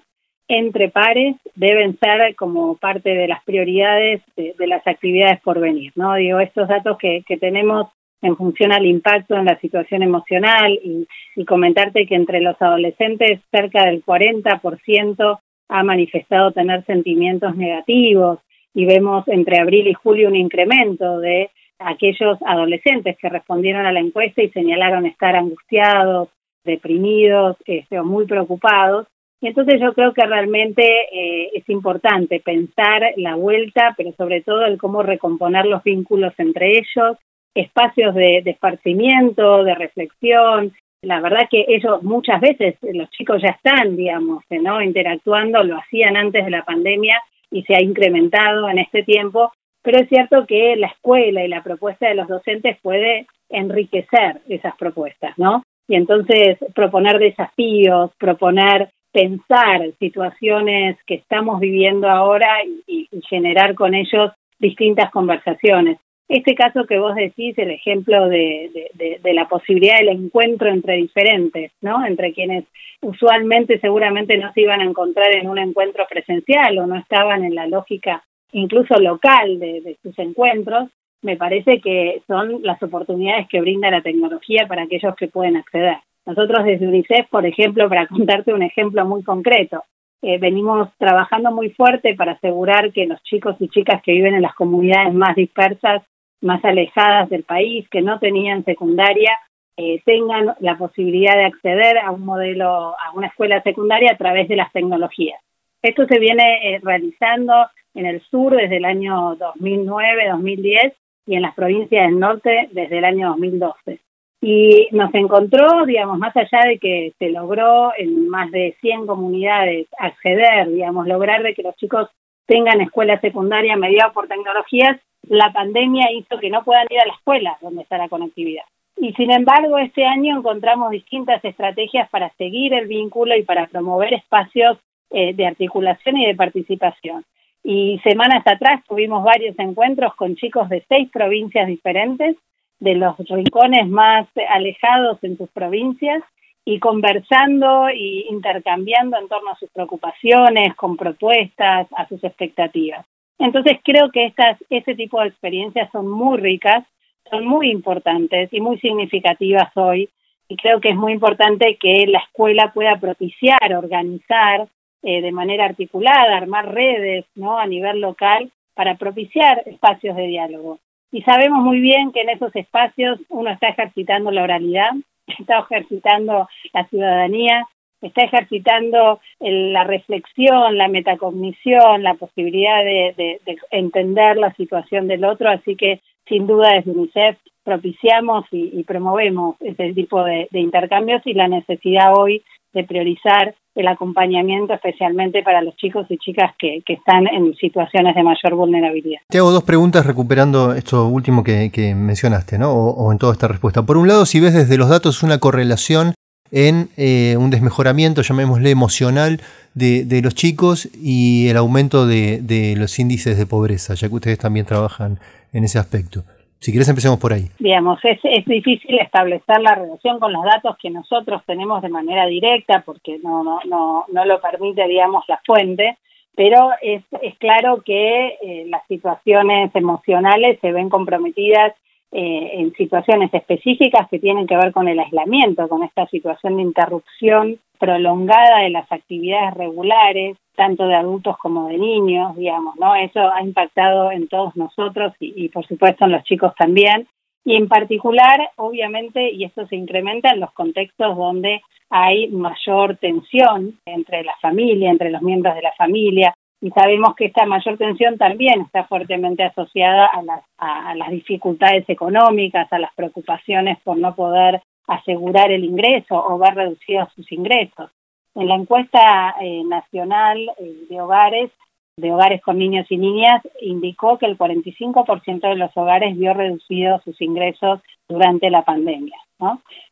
entre 0.49 0.89
pares 0.89 1.35
deben 1.55 1.97
ser 1.99 2.35
como 2.35 2.75
parte 2.75 3.11
de 3.11 3.27
las 3.27 3.43
prioridades 3.43 4.21
de, 4.35 4.55
las 4.67 4.85
actividades 4.87 5.39
por 5.41 5.59
venir, 5.59 5.93
¿no? 5.95 6.15
Digo, 6.15 6.39
estos 6.39 6.67
datos 6.67 6.97
que, 6.97 7.23
que, 7.25 7.37
tenemos 7.37 7.87
en 8.21 8.35
función 8.35 8.73
al 8.73 8.85
impacto 8.85 9.35
en 9.35 9.45
la 9.45 9.59
situación 9.59 10.01
emocional 10.01 10.73
y, 10.83 11.07
y 11.35 11.45
comentarte 11.45 12.07
que 12.07 12.15
entre 12.15 12.41
los 12.41 12.59
adolescentes 12.59 13.39
cerca 13.51 13.85
del 13.85 14.03
40% 14.03 15.39
ha 15.69 15.83
manifestado 15.83 16.51
tener 16.51 16.83
sentimientos 16.85 17.55
negativos 17.55 18.39
y 18.73 18.85
vemos 18.85 19.27
entre 19.27 19.59
abril 19.59 19.87
y 19.87 19.93
julio 19.93 20.29
un 20.29 20.35
incremento 20.35 21.19
de 21.19 21.51
aquellos 21.77 22.39
adolescentes 22.43 23.17
que 23.19 23.29
respondieron 23.29 23.85
a 23.85 23.91
la 23.91 23.99
encuesta 23.99 24.41
y 24.41 24.49
señalaron 24.49 25.05
estar 25.05 25.35
angustiados, 25.35 26.29
deprimidos 26.65 27.55
este, 27.65 27.99
o 27.99 28.03
muy 28.03 28.25
preocupados 28.25 29.07
y 29.41 29.47
entonces 29.47 29.79
yo 29.79 29.93
creo 29.93 30.13
que 30.13 30.25
realmente 30.25 30.83
eh, 30.83 31.51
es 31.53 31.69
importante 31.69 32.41
pensar 32.41 33.13
la 33.15 33.35
vuelta, 33.35 33.93
pero 33.95 34.11
sobre 34.13 34.41
todo 34.41 34.65
el 34.65 34.77
cómo 34.77 35.01
recomponer 35.01 35.65
los 35.65 35.81
vínculos 35.83 36.33
entre 36.37 36.71
ellos, 36.71 37.17
espacios 37.55 38.13
de, 38.15 38.39
esparcimiento, 38.45 39.63
de 39.63 39.75
reflexión. 39.75 40.73
La 41.01 41.21
verdad 41.21 41.47
que 41.49 41.65
ellos 41.69 42.03
muchas 42.03 42.41
veces, 42.41 42.75
los 42.81 43.09
chicos 43.11 43.41
ya 43.41 43.51
están, 43.51 43.95
digamos, 43.95 44.43
¿no? 44.49 44.81
interactuando, 44.81 45.63
lo 45.63 45.77
hacían 45.77 46.17
antes 46.17 46.43
de 46.43 46.51
la 46.51 46.63
pandemia 46.63 47.21
y 47.49 47.63
se 47.63 47.75
ha 47.75 47.81
incrementado 47.81 48.69
en 48.69 48.79
este 48.79 49.03
tiempo, 49.03 49.53
pero 49.81 49.99
es 50.01 50.09
cierto 50.09 50.45
que 50.45 50.75
la 50.75 50.87
escuela 50.87 51.45
y 51.45 51.47
la 51.47 51.63
propuesta 51.63 52.09
de 52.09 52.15
los 52.15 52.27
docentes 52.27 52.77
puede 52.81 53.25
enriquecer 53.49 54.41
esas 54.49 54.75
propuestas, 54.75 55.37
¿no? 55.37 55.63
Y 55.87 55.95
entonces 55.95 56.57
proponer 56.75 57.17
desafíos, 57.17 58.11
proponer 58.19 58.89
pensar 59.11 59.91
situaciones 59.99 60.97
que 61.05 61.15
estamos 61.15 61.59
viviendo 61.59 62.09
ahora 62.09 62.47
y, 62.87 63.07
generar 63.27 63.75
con 63.75 63.93
ellos 63.93 64.31
distintas 64.59 65.11
conversaciones. 65.11 65.97
Este 66.27 66.53
caso 66.55 66.85
que 66.85 66.99
vos 66.99 67.15
decís, 67.15 67.57
el 67.57 67.71
ejemplo 67.71 68.27
de, 68.27 68.89
de, 68.93 69.33
la 69.33 69.47
posibilidad 69.47 69.97
del 69.97 70.09
encuentro 70.09 70.69
entre 70.69 70.95
diferentes, 70.95 71.71
¿no? 71.81 72.05
Entre 72.05 72.33
quienes 72.33 72.65
usualmente 73.01 73.79
seguramente 73.79 74.37
no 74.37 74.53
se 74.53 74.61
iban 74.61 74.81
a 74.81 74.85
encontrar 74.85 75.35
en 75.35 75.49
un 75.49 75.57
encuentro 75.57 76.05
presencial 76.07 76.77
o 76.77 76.87
no 76.87 76.97
estaban 76.97 77.43
en 77.43 77.55
la 77.55 77.67
lógica 77.67 78.23
incluso 78.51 78.95
local 78.99 79.59
de, 79.59 79.97
sus 80.01 80.17
encuentros, 80.19 80.89
me 81.21 81.35
parece 81.35 81.81
que 81.81 82.21
son 82.27 82.61
las 82.63 82.81
oportunidades 82.81 83.47
que 83.49 83.61
brinda 83.61 83.91
la 83.91 84.01
tecnología 84.01 84.67
para 84.67 84.83
aquellos 84.83 85.15
que 85.15 85.27
pueden 85.27 85.57
acceder. 85.57 85.97
Nosotros 86.25 86.63
desde 86.65 86.87
UNICEF, 86.87 87.27
por 87.29 87.45
ejemplo, 87.45 87.87
para 87.89 88.07
contarte 88.07 88.53
un 88.53 88.63
ejemplo 88.63 89.05
muy 89.05 89.23
concreto, 89.23 89.83
eh, 90.21 90.37
venimos 90.37 90.89
trabajando 90.97 91.51
muy 91.51 91.69
fuerte 91.71 92.13
para 92.15 92.33
asegurar 92.33 92.91
que 92.91 93.05
los 93.05 93.21
chicos 93.23 93.55
y 93.59 93.69
chicas 93.69 94.01
que 94.03 94.11
viven 94.11 94.35
en 94.35 94.41
las 94.41 94.53
comunidades 94.53 95.13
más 95.13 95.35
dispersas, 95.35 96.03
más 96.41 96.63
alejadas 96.65 97.29
del 97.29 97.43
país, 97.43 97.87
que 97.89 98.01
no 98.01 98.19
tenían 98.19 98.65
secundaria, 98.65 99.37
eh, 99.77 100.01
tengan 100.05 100.55
la 100.59 100.77
posibilidad 100.77 101.35
de 101.35 101.45
acceder 101.45 101.99
a 101.99 102.11
un 102.11 102.25
modelo, 102.25 102.67
a 102.67 103.11
una 103.13 103.27
escuela 103.27 103.61
secundaria 103.63 104.11
a 104.11 104.17
través 104.17 104.49
de 104.49 104.57
las 104.57 104.71
tecnologías. 104.73 105.39
Esto 105.81 106.05
se 106.05 106.19
viene 106.19 106.75
eh, 106.75 106.79
realizando 106.83 107.53
en 107.93 108.05
el 108.05 108.21
sur 108.23 108.55
desde 108.55 108.77
el 108.77 108.85
año 108.85 109.37
2009-2010 109.37 110.93
y 111.27 111.35
en 111.35 111.41
las 111.43 111.55
provincias 111.55 112.07
del 112.07 112.19
norte 112.19 112.67
desde 112.73 112.97
el 112.97 113.05
año 113.05 113.29
2012. 113.29 114.01
Y 114.41 114.87
nos 114.91 115.13
encontró, 115.13 115.85
digamos, 115.85 116.17
más 116.17 116.35
allá 116.37 116.61
de 116.65 116.79
que 116.79 117.13
se 117.19 117.29
logró 117.29 117.91
en 117.97 118.29
más 118.29 118.49
de 118.51 118.75
100 118.79 119.05
comunidades 119.05 119.87
acceder, 119.97 120.69
digamos, 120.69 121.07
lograr 121.07 121.43
de 121.43 121.53
que 121.53 121.63
los 121.63 121.75
chicos 121.75 122.09
tengan 122.45 122.81
escuela 122.81 123.19
secundaria 123.19 123.75
mediada 123.75 124.11
por 124.11 124.27
tecnologías, 124.27 124.99
la 125.27 125.51
pandemia 125.51 126.11
hizo 126.11 126.39
que 126.39 126.49
no 126.49 126.63
puedan 126.63 126.87
ir 126.89 126.99
a 126.99 127.05
la 127.05 127.13
escuela 127.13 127.57
donde 127.61 127.83
está 127.83 127.97
la 127.97 128.09
conectividad. 128.09 128.63
Y 128.97 129.13
sin 129.13 129.31
embargo, 129.31 129.77
este 129.77 130.05
año 130.05 130.37
encontramos 130.37 130.91
distintas 130.91 131.43
estrategias 131.43 132.09
para 132.09 132.29
seguir 132.37 132.73
el 132.73 132.87
vínculo 132.87 133.37
y 133.37 133.43
para 133.43 133.67
promover 133.67 134.13
espacios 134.13 134.77
eh, 135.11 135.33
de 135.33 135.47
articulación 135.47 136.17
y 136.17 136.25
de 136.25 136.35
participación. 136.35 137.23
Y 137.63 137.99
semanas 138.03 138.43
atrás 138.45 138.81
tuvimos 138.87 139.23
varios 139.23 139.57
encuentros 139.59 140.15
con 140.15 140.35
chicos 140.35 140.69
de 140.69 140.83
seis 140.87 141.09
provincias 141.11 141.67
diferentes 141.67 142.35
de 142.79 142.95
los 142.95 143.17
rincones 143.17 143.87
más 143.87 144.27
alejados 144.49 145.23
en 145.23 145.37
sus 145.37 145.49
provincias 145.49 146.23
y 146.65 146.79
conversando 146.79 147.89
y 147.89 148.27
intercambiando 148.29 149.17
en 149.17 149.27
torno 149.27 149.51
a 149.51 149.57
sus 149.57 149.69
preocupaciones, 149.71 150.75
con 150.75 150.97
propuestas, 150.97 151.87
a 151.95 152.07
sus 152.07 152.23
expectativas. 152.23 153.05
Entonces 153.37 153.79
creo 153.83 154.11
que 154.11 154.25
estas, 154.25 154.57
este 154.69 154.95
tipo 154.95 155.21
de 155.21 155.29
experiencias 155.29 155.89
son 155.91 156.07
muy 156.07 156.37
ricas, 156.37 156.85
son 157.29 157.45
muy 157.45 157.71
importantes 157.71 158.49
y 158.51 158.59
muy 158.59 158.77
significativas 158.79 159.69
hoy 159.75 160.09
y 160.47 160.57
creo 160.57 160.81
que 160.81 160.89
es 160.89 160.95
muy 160.95 161.13
importante 161.13 161.77
que 161.79 162.05
la 162.07 162.19
escuela 162.19 162.71
pueda 162.73 162.99
propiciar, 162.99 163.73
organizar 163.75 164.67
eh, 165.03 165.21
de 165.21 165.31
manera 165.31 165.65
articulada, 165.65 166.35
armar 166.35 166.73
redes 166.73 167.25
¿no? 167.35 167.57
a 167.57 167.67
nivel 167.67 168.01
local 168.01 168.51
para 168.73 168.95
propiciar 168.95 169.63
espacios 169.65 170.15
de 170.15 170.27
diálogo. 170.27 170.79
Y 171.11 171.21
sabemos 171.23 171.63
muy 171.63 171.79
bien 171.79 172.11
que 172.11 172.21
en 172.21 172.29
esos 172.29 172.55
espacios 172.55 173.19
uno 173.29 173.49
está 173.49 173.69
ejercitando 173.69 174.31
la 174.31 174.43
oralidad, 174.43 174.91
está 175.39 175.59
ejercitando 175.59 176.47
la 176.73 176.87
ciudadanía, 176.87 177.65
está 178.01 178.23
ejercitando 178.23 179.19
la 179.39 179.83
reflexión, 179.83 180.77
la 180.77 180.87
metacognición, 180.87 182.03
la 182.03 182.13
posibilidad 182.13 182.83
de, 182.83 183.41
entender 183.71 184.37
la 184.37 184.53
situación 184.53 185.07
del 185.07 185.25
otro, 185.25 185.49
así 185.49 185.75
que 185.75 185.99
sin 186.27 186.47
duda 186.47 186.73
desde 186.73 186.91
UNICEF 186.91 187.37
propiciamos 187.63 188.45
y, 188.51 188.83
promovemos 188.83 189.57
ese 189.59 189.93
tipo 189.93 190.23
de 190.23 190.47
intercambios 190.51 191.21
y 191.25 191.33
la 191.33 191.47
necesidad 191.47 192.13
hoy 192.15 192.43
de 192.73 192.83
priorizar 192.83 193.55
el 193.75 193.87
acompañamiento 193.87 194.73
especialmente 194.73 195.41
para 195.41 195.61
los 195.61 195.75
chicos 195.77 196.05
y 196.09 196.17
chicas 196.17 196.53
que, 196.59 196.83
están 196.87 197.27
en 197.27 197.55
situaciones 197.55 198.15
de 198.15 198.23
mayor 198.23 198.55
vulnerabilidad. 198.55 199.21
Te 199.29 199.37
hago 199.37 199.51
dos 199.51 199.63
preguntas 199.63 200.05
recuperando 200.05 200.73
esto 200.73 201.07
último 201.07 201.43
que, 201.43 201.93
mencionaste, 201.95 202.57
¿no? 202.57 202.73
O, 202.73 203.11
en 203.11 203.17
toda 203.17 203.33
esta 203.33 203.47
respuesta. 203.47 203.83
Por 203.83 203.97
un 203.97 204.07
lado, 204.07 204.25
si 204.25 204.39
ves 204.39 204.53
desde 204.53 204.77
los 204.77 204.89
datos 204.89 205.23
una 205.23 205.39
correlación 205.39 206.13
en 206.51 206.89
eh, 206.97 207.37
un 207.37 207.51
desmejoramiento, 207.51 208.21
llamémosle 208.21 208.71
emocional, 208.71 209.39
de, 209.75 210.03
de, 210.03 210.21
los 210.21 210.33
chicos 210.33 210.89
y 210.93 211.47
el 211.47 211.57
aumento 211.57 212.07
de, 212.07 212.41
de 212.41 212.75
los 212.75 212.97
índices 212.97 213.37
de 213.37 213.45
pobreza, 213.45 213.93
ya 213.93 214.09
que 214.09 214.15
ustedes 214.15 214.39
también 214.39 214.65
trabajan 214.65 215.19
en 215.53 215.63
ese 215.63 215.77
aspecto. 215.77 216.23
Si 216.59 216.71
quieres 216.71 216.89
empecemos 216.89 217.19
por 217.19 217.31
ahí. 217.31 217.45
Digamos, 217.57 217.99
es, 218.03 218.19
es 218.23 218.45
difícil 218.45 218.99
establecer 218.99 219.61
la 219.61 219.75
relación 219.75 220.19
con 220.19 220.33
los 220.33 220.43
datos 220.43 220.75
que 220.77 220.89
nosotros 220.89 221.41
tenemos 221.45 221.81
de 221.81 221.89
manera 221.89 222.25
directa 222.25 222.83
porque 222.85 223.17
no, 223.23 223.43
no, 223.43 223.59
no, 223.65 224.05
no 224.11 224.25
lo 224.25 224.41
permite, 224.41 224.85
digamos, 224.87 225.23
la 225.29 225.39
fuente, 225.45 225.97
pero 226.35 226.69
es, 226.81 227.01
es 227.21 227.37
claro 227.37 227.81
que 227.85 228.37
eh, 228.41 228.65
las 228.67 228.85
situaciones 228.87 229.73
emocionales 229.73 230.59
se 230.59 230.71
ven 230.73 230.89
comprometidas 230.89 231.73
eh, 232.11 232.51
en 232.53 232.73
situaciones 232.73 233.31
específicas 233.33 234.07
que 234.09 234.17
tienen 234.17 234.47
que 234.47 234.55
ver 234.55 234.71
con 234.71 234.87
el 234.87 234.99
aislamiento, 234.99 235.67
con 235.67 235.83
esta 235.83 236.07
situación 236.07 236.57
de 236.57 236.63
interrupción 236.63 237.59
prolongada 237.77 238.61
de 238.61 238.71
las 238.71 238.91
actividades 238.91 239.53
regulares, 239.53 240.37
tanto 240.55 240.87
de 240.87 240.95
adultos 240.95 241.37
como 241.37 241.67
de 241.67 241.77
niños, 241.77 242.35
digamos, 242.35 242.75
¿no? 242.77 242.95
Eso 242.95 243.21
ha 243.31 243.41
impactado 243.41 244.11
en 244.11 244.27
todos 244.27 244.55
nosotros 244.55 245.13
y, 245.19 245.49
por 245.49 245.65
supuesto 245.67 246.05
en 246.05 246.11
los 246.11 246.23
chicos 246.23 246.53
también. 246.57 247.07
Y 247.45 247.55
en 247.55 247.67
particular, 247.67 248.39
obviamente, 248.57 249.31
y 249.31 249.45
esto 249.45 249.65
se 249.67 249.75
incrementa 249.75 250.31
en 250.31 250.41
los 250.41 250.51
contextos 250.51 251.15
donde 251.15 251.61
hay 251.89 252.27
mayor 252.27 252.97
tensión 252.97 253.79
entre 253.85 254.23
la 254.23 254.33
familia, 254.41 254.89
entre 254.91 255.11
los 255.11 255.21
miembros 255.21 255.55
de 255.55 255.61
la 255.61 255.73
familia, 255.73 256.35
y 256.61 256.71
sabemos 256.71 257.15
que 257.15 257.25
esta 257.25 257.45
mayor 257.45 257.77
tensión 257.77 258.17
también 258.17 258.61
está 258.61 258.83
fuertemente 258.85 259.43
asociada 259.43 260.05
a 260.07 260.21
las, 260.21 260.43
a 260.57 260.93
las 260.95 261.09
dificultades 261.09 261.87
económicas, 261.89 262.71
a 262.71 262.79
las 262.79 262.93
preocupaciones 262.95 263.77
por 263.83 263.97
no 263.97 264.13
poder 264.13 264.61
asegurar 264.87 265.51
el 265.51 265.63
ingreso 265.63 266.15
o 266.15 266.37
ver 266.37 266.55
reducidos 266.55 267.09
sus 267.13 267.31
ingresos. 267.31 267.91
En 268.35 268.47
la 268.47 268.55
encuesta 268.55 269.35
eh, 269.41 269.63
nacional 269.63 270.39
eh, 270.57 270.85
de 270.89 271.01
hogares, 271.01 271.51
de 271.97 272.11
hogares 272.11 272.41
con 272.41 272.57
niños 272.57 272.87
y 272.89 272.97
niñas, 272.97 273.41
indicó 273.61 274.17
que 274.17 274.25
el 274.25 274.37
45% 274.37 275.41
de 275.41 275.55
los 275.55 275.75
hogares 275.75 276.17
vio 276.17 276.33
reducidos 276.33 277.03
sus 277.03 277.21
ingresos 277.21 277.81
durante 278.07 278.49
la 278.49 278.63
pandemia. 278.63 279.17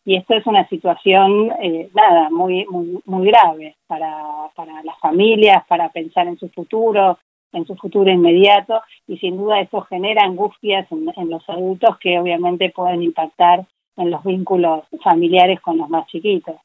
Y 0.05 0.15
esto 0.15 0.35
es 0.35 0.45
una 0.45 0.67
situación, 0.67 1.51
eh, 1.61 1.89
nada, 1.93 2.29
muy, 2.29 2.65
muy, 3.05 3.27
grave 3.27 3.75
para, 3.87 4.23
para 4.55 4.83
las 4.83 4.99
familias, 4.99 5.65
para 5.67 5.89
pensar 5.89 6.27
en 6.27 6.37
su 6.37 6.49
futuro, 6.49 7.17
en 7.53 7.65
su 7.65 7.75
futuro 7.75 8.11
inmediato, 8.11 8.81
y 9.07 9.17
sin 9.17 9.37
duda 9.37 9.61
eso 9.61 9.81
genera 9.81 10.25
angustias 10.25 10.87
en 10.91 11.29
los 11.29 11.47
adultos 11.49 11.97
que 11.99 12.19
obviamente 12.19 12.71
pueden 12.71 13.03
impactar 13.03 13.65
en 13.95 14.11
los 14.11 14.23
vínculos 14.23 14.83
familiares 15.03 15.59
con 15.61 15.77
los 15.77 15.89
más 15.89 16.07
chiquitos. 16.07 16.55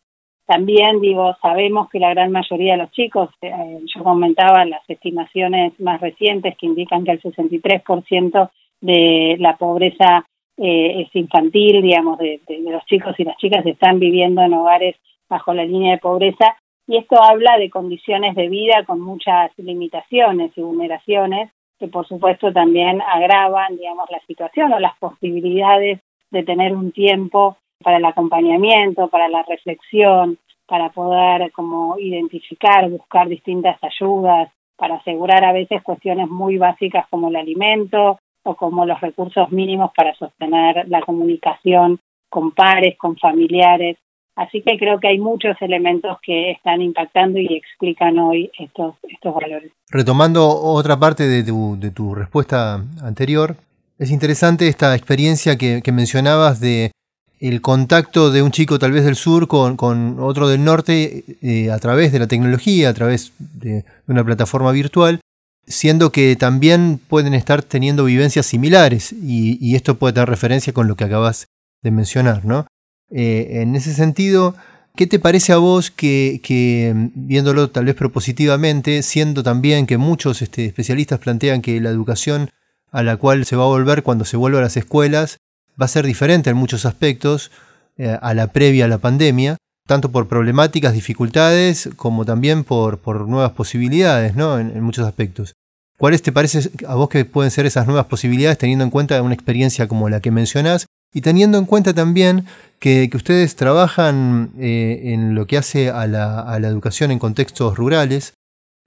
También, 0.45 1.01
digo, 1.01 1.37
sabemos 1.41 1.89
que 1.89 2.01
la 2.01 2.11
gran 2.11 2.33
mayoría 2.33 2.73
de 2.73 2.79
los 2.83 2.91
chicos, 2.91 3.31
eh, 3.41 3.79
yo 3.95 4.03
comentaba 4.03 4.65
las 4.65 4.83
estimaciones 4.89 5.79
más 5.81 6.01
recientes 6.01 6.57
que 6.59 6.67
indican 6.67 7.05
que 7.05 7.13
el 7.13 7.23
63% 7.23 8.51
de 8.81 9.37
la 9.39 9.57
pobreza 9.57 10.27
eh, 10.57 11.03
es 11.03 11.17
infantil, 11.17 11.83
digamos, 11.83 12.19
de, 12.19 12.41
los 12.61 12.85
chicos 12.87 13.15
y 13.19 13.25
las 13.25 13.37
chicas 13.37 13.65
están 13.65 13.99
viviendo 13.99 14.43
en 14.43 14.55
hogares 14.55 14.97
bajo 15.29 15.55
la 15.55 15.65
línea 15.65 15.93
de 15.93 15.99
pobreza 15.99 16.57
y 16.87 16.99
esto 16.99 17.23
habla 17.23 17.57
de 17.59 17.71
condiciones 17.71 18.35
de 18.35 18.49
vida 18.49 18.85
con 18.85 19.01
muchas 19.01 19.51
limitaciones 19.57 20.53
y 20.57 20.61
vulneraciones 20.61 21.51
que 21.79 21.89
por 21.89 22.07
supuesto 22.07 22.53
también 22.53 23.01
agravan, 23.03 23.77
digamos, 23.77 24.09
la 24.11 24.21
situación 24.27 24.73
o 24.73 24.79
las 24.79 24.97
posibilidades 24.99 26.01
de 26.31 26.43
tener 26.43 26.77
un 26.77 26.93
tiempo 26.93 27.57
para 27.83 27.97
el 27.97 28.05
acompañamiento, 28.05 29.09
para 29.09 29.29
la 29.29 29.43
reflexión, 29.43 30.39
para 30.67 30.91
poder 30.91 31.51
como 31.53 31.99
identificar, 31.99 32.89
buscar 32.89 33.29
distintas 33.29 33.79
ayudas, 33.83 34.51
para 34.77 34.97
asegurar 34.97 35.45
a 35.45 35.53
veces 35.53 35.83
cuestiones 35.83 36.29
muy 36.29 36.57
básicas 36.57 37.07
como 37.09 37.29
el 37.29 37.37
alimento 37.37 38.19
o 38.45 38.55
como 38.55 38.87
los 38.87 39.01
recursos 39.01 39.51
mínimos 39.51 39.91
para 39.97 40.15
sostener 40.15 40.89
la 40.89 41.01
comunicación 41.03 42.01
con 42.29 42.53
pares, 42.53 42.97
con 42.99 43.17
familiares. 43.17 43.97
Así 44.35 44.63
que 44.63 44.79
creo 44.79 44.99
que 44.99 45.09
hay 45.09 45.19
muchos 45.19 45.57
elementos 45.61 46.17
que 46.23 46.53
están 46.53 46.81
impactando 46.81 47.39
y 47.39 47.55
explican 47.55 48.19
hoy 48.19 48.51
estos, 48.59 48.95
estos 49.03 49.35
valores. 49.35 49.71
Retomando 49.91 50.49
otra 50.49 50.99
parte 50.99 51.25
de 51.25 51.45
tu, 51.45 51.79
de 51.79 51.91
tu 51.91 52.15
respuesta 52.15 52.83
anterior, 53.03 53.57
es 54.03 54.11
interesante 54.11 54.67
esta 54.67 54.97
experiencia 54.97 55.57
que, 55.57 55.81
mencionabas 55.93 56.59
de 56.59 56.91
el 57.39 57.61
contacto 57.61 58.33
de 58.33 58.43
un 58.43 58.51
chico 58.51 58.79
tal 58.81 58.91
vez 58.91 59.05
del 59.05 59.15
sur 59.15 59.47
con, 59.47 60.19
otro 60.19 60.49
del 60.49 60.65
norte 60.65 61.25
eh, 61.41 61.71
a 61.71 61.79
través 61.79 62.11
de 62.11 62.19
la 62.19 62.27
tecnología, 62.27 62.89
a 62.89 62.95
través 62.95 63.33
de 63.39 63.85
una 64.09 64.25
plataforma 64.25 64.73
virtual, 64.73 65.21
siendo 65.67 66.13
que 66.13 66.37
también 66.37 67.01
pueden 67.09 67.35
estar 67.35 67.63
teniendo 67.63 68.05
vivencias 68.05 68.47
similares 68.47 69.13
y, 69.13 69.75
esto 69.75 69.99
puede 69.99 70.15
tener 70.15 70.29
referencia 70.29 70.73
con 70.73 70.89
lo 70.89 70.97
que 70.97 71.05
acabas 71.05 71.49
de 71.83 71.91
mencionar, 71.91 72.45
¿no? 72.45 72.67
Eh, 73.11 73.61
en 73.63 73.77
ese 73.77 73.95
sentido, 73.95 74.55
¿qué 74.97 75.07
te 75.07 75.19
parece 75.19 75.53
a 75.53 75.59
vos 75.59 75.91
que, 75.91 77.11
viéndolo 77.15 77.71
tal 77.71 77.87
vez 77.87 77.95
propositivamente, 77.95 79.03
siendo 79.03 79.43
también 79.43 79.87
que 79.87 79.99
muchos 79.99 80.43
este, 80.43 80.67
especialistas 80.67 81.19
plantean 81.19 81.63
que 81.63 81.81
la 81.81 81.91
educación 81.91 82.51
a 82.91 83.03
la 83.03 83.17
cual 83.17 83.45
se 83.47 83.57
va 83.57 83.65
a 83.65 83.69
volver 83.69 84.03
cuando 84.03 84.25
se 84.25 84.37
vuelva 84.37 84.59
a 84.59 84.63
las 84.63 84.77
escuelas 84.77 85.39
va 85.81 85.87
a 85.87 85.89
ser 85.89 86.07
diferente 86.07 86.51
en 86.51 86.57
muchos 86.57 86.85
aspectos 86.85 87.51
eh, 87.97 88.17
a 88.21 88.35
la 88.35 88.49
previa 88.49 88.85
a 88.87 88.89
la 88.89 88.99
pandemia, 88.99 89.57
tanto 89.87 90.11
por 90.11 90.29
problemáticas, 90.29 90.93
dificultades, 90.95 91.91
como 91.97 92.25
también 92.25 92.65
por, 92.65 92.99
por 92.99 93.29
nuevas 93.29 93.53
posibilidades, 93.53 94.37
¿no? 94.37 94.59
En, 94.59 94.81
muchos 94.83 95.07
aspectos. 95.07 95.55
¿Cuáles 95.99 96.23
te 96.23 96.33
parece 96.33 96.71
a 96.87 96.95
vos 96.95 97.09
que 97.09 97.25
pueden 97.25 97.51
ser 97.51 97.67
esas 97.67 97.87
nuevas 97.87 98.07
posibilidades 98.07 98.59
teniendo 98.59 98.85
en 98.85 98.91
cuenta 98.91 99.23
una 99.23 99.35
experiencia 99.35 99.87
como 99.87 100.09
la 100.09 100.21
que 100.21 100.31
mencionás 100.31 100.87
y 101.15 101.21
teniendo 101.21 101.59
en 101.59 101.67
cuenta 101.67 101.95
también 101.95 102.47
que, 102.79 103.09
ustedes 103.15 103.55
trabajan 103.55 104.51
eh, 104.59 105.01
en 105.05 105.35
lo 105.35 105.47
que 105.47 105.59
hace 105.59 105.91
a 105.91 106.07
la, 106.07 106.41
a 106.41 106.59
la, 106.59 106.69
educación 106.69 107.11
en 107.11 107.19
contextos 107.19 107.77
rurales, 107.77 108.35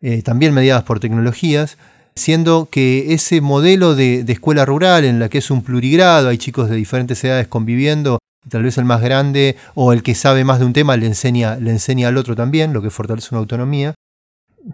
eh, 0.01 0.21
también 0.23 0.53
mediadas 0.53 0.83
por 0.83 0.99
tecnologías, 0.99 1.77
siendo 2.15 2.67
que 2.69 3.13
ese 3.13 3.39
modelo 3.41 3.95
de, 3.95 4.23
de, 4.23 4.33
escuela 4.33 4.65
rural 4.65 5.05
en 5.05 5.19
la 5.19 5.29
que 5.29 5.37
es 5.37 5.51
un 5.51 5.61
plurigrado, 5.61 6.29
hay 6.29 6.37
chicos 6.37 6.69
de 6.69 6.75
diferentes 6.75 7.23
edades 7.23 7.47
conviviendo, 7.47 8.19
tal 8.49 8.63
vez 8.63 8.77
el 8.77 8.85
más 8.85 9.01
grande 9.01 9.55
o 9.73 9.93
el 9.93 10.03
que 10.03 10.15
sabe 10.15 10.43
más 10.43 10.59
de 10.59 10.65
un 10.65 10.73
tema 10.73 10.97
le 10.97 11.05
enseña, 11.05 11.55
le 11.55 11.71
enseña 11.71 12.07
al 12.07 12.17
otro 12.17 12.35
también, 12.35 12.73
lo 12.73 12.81
que 12.81 12.89
fortalece 12.89 13.29
una 13.31 13.39
autonomía. 13.39 13.93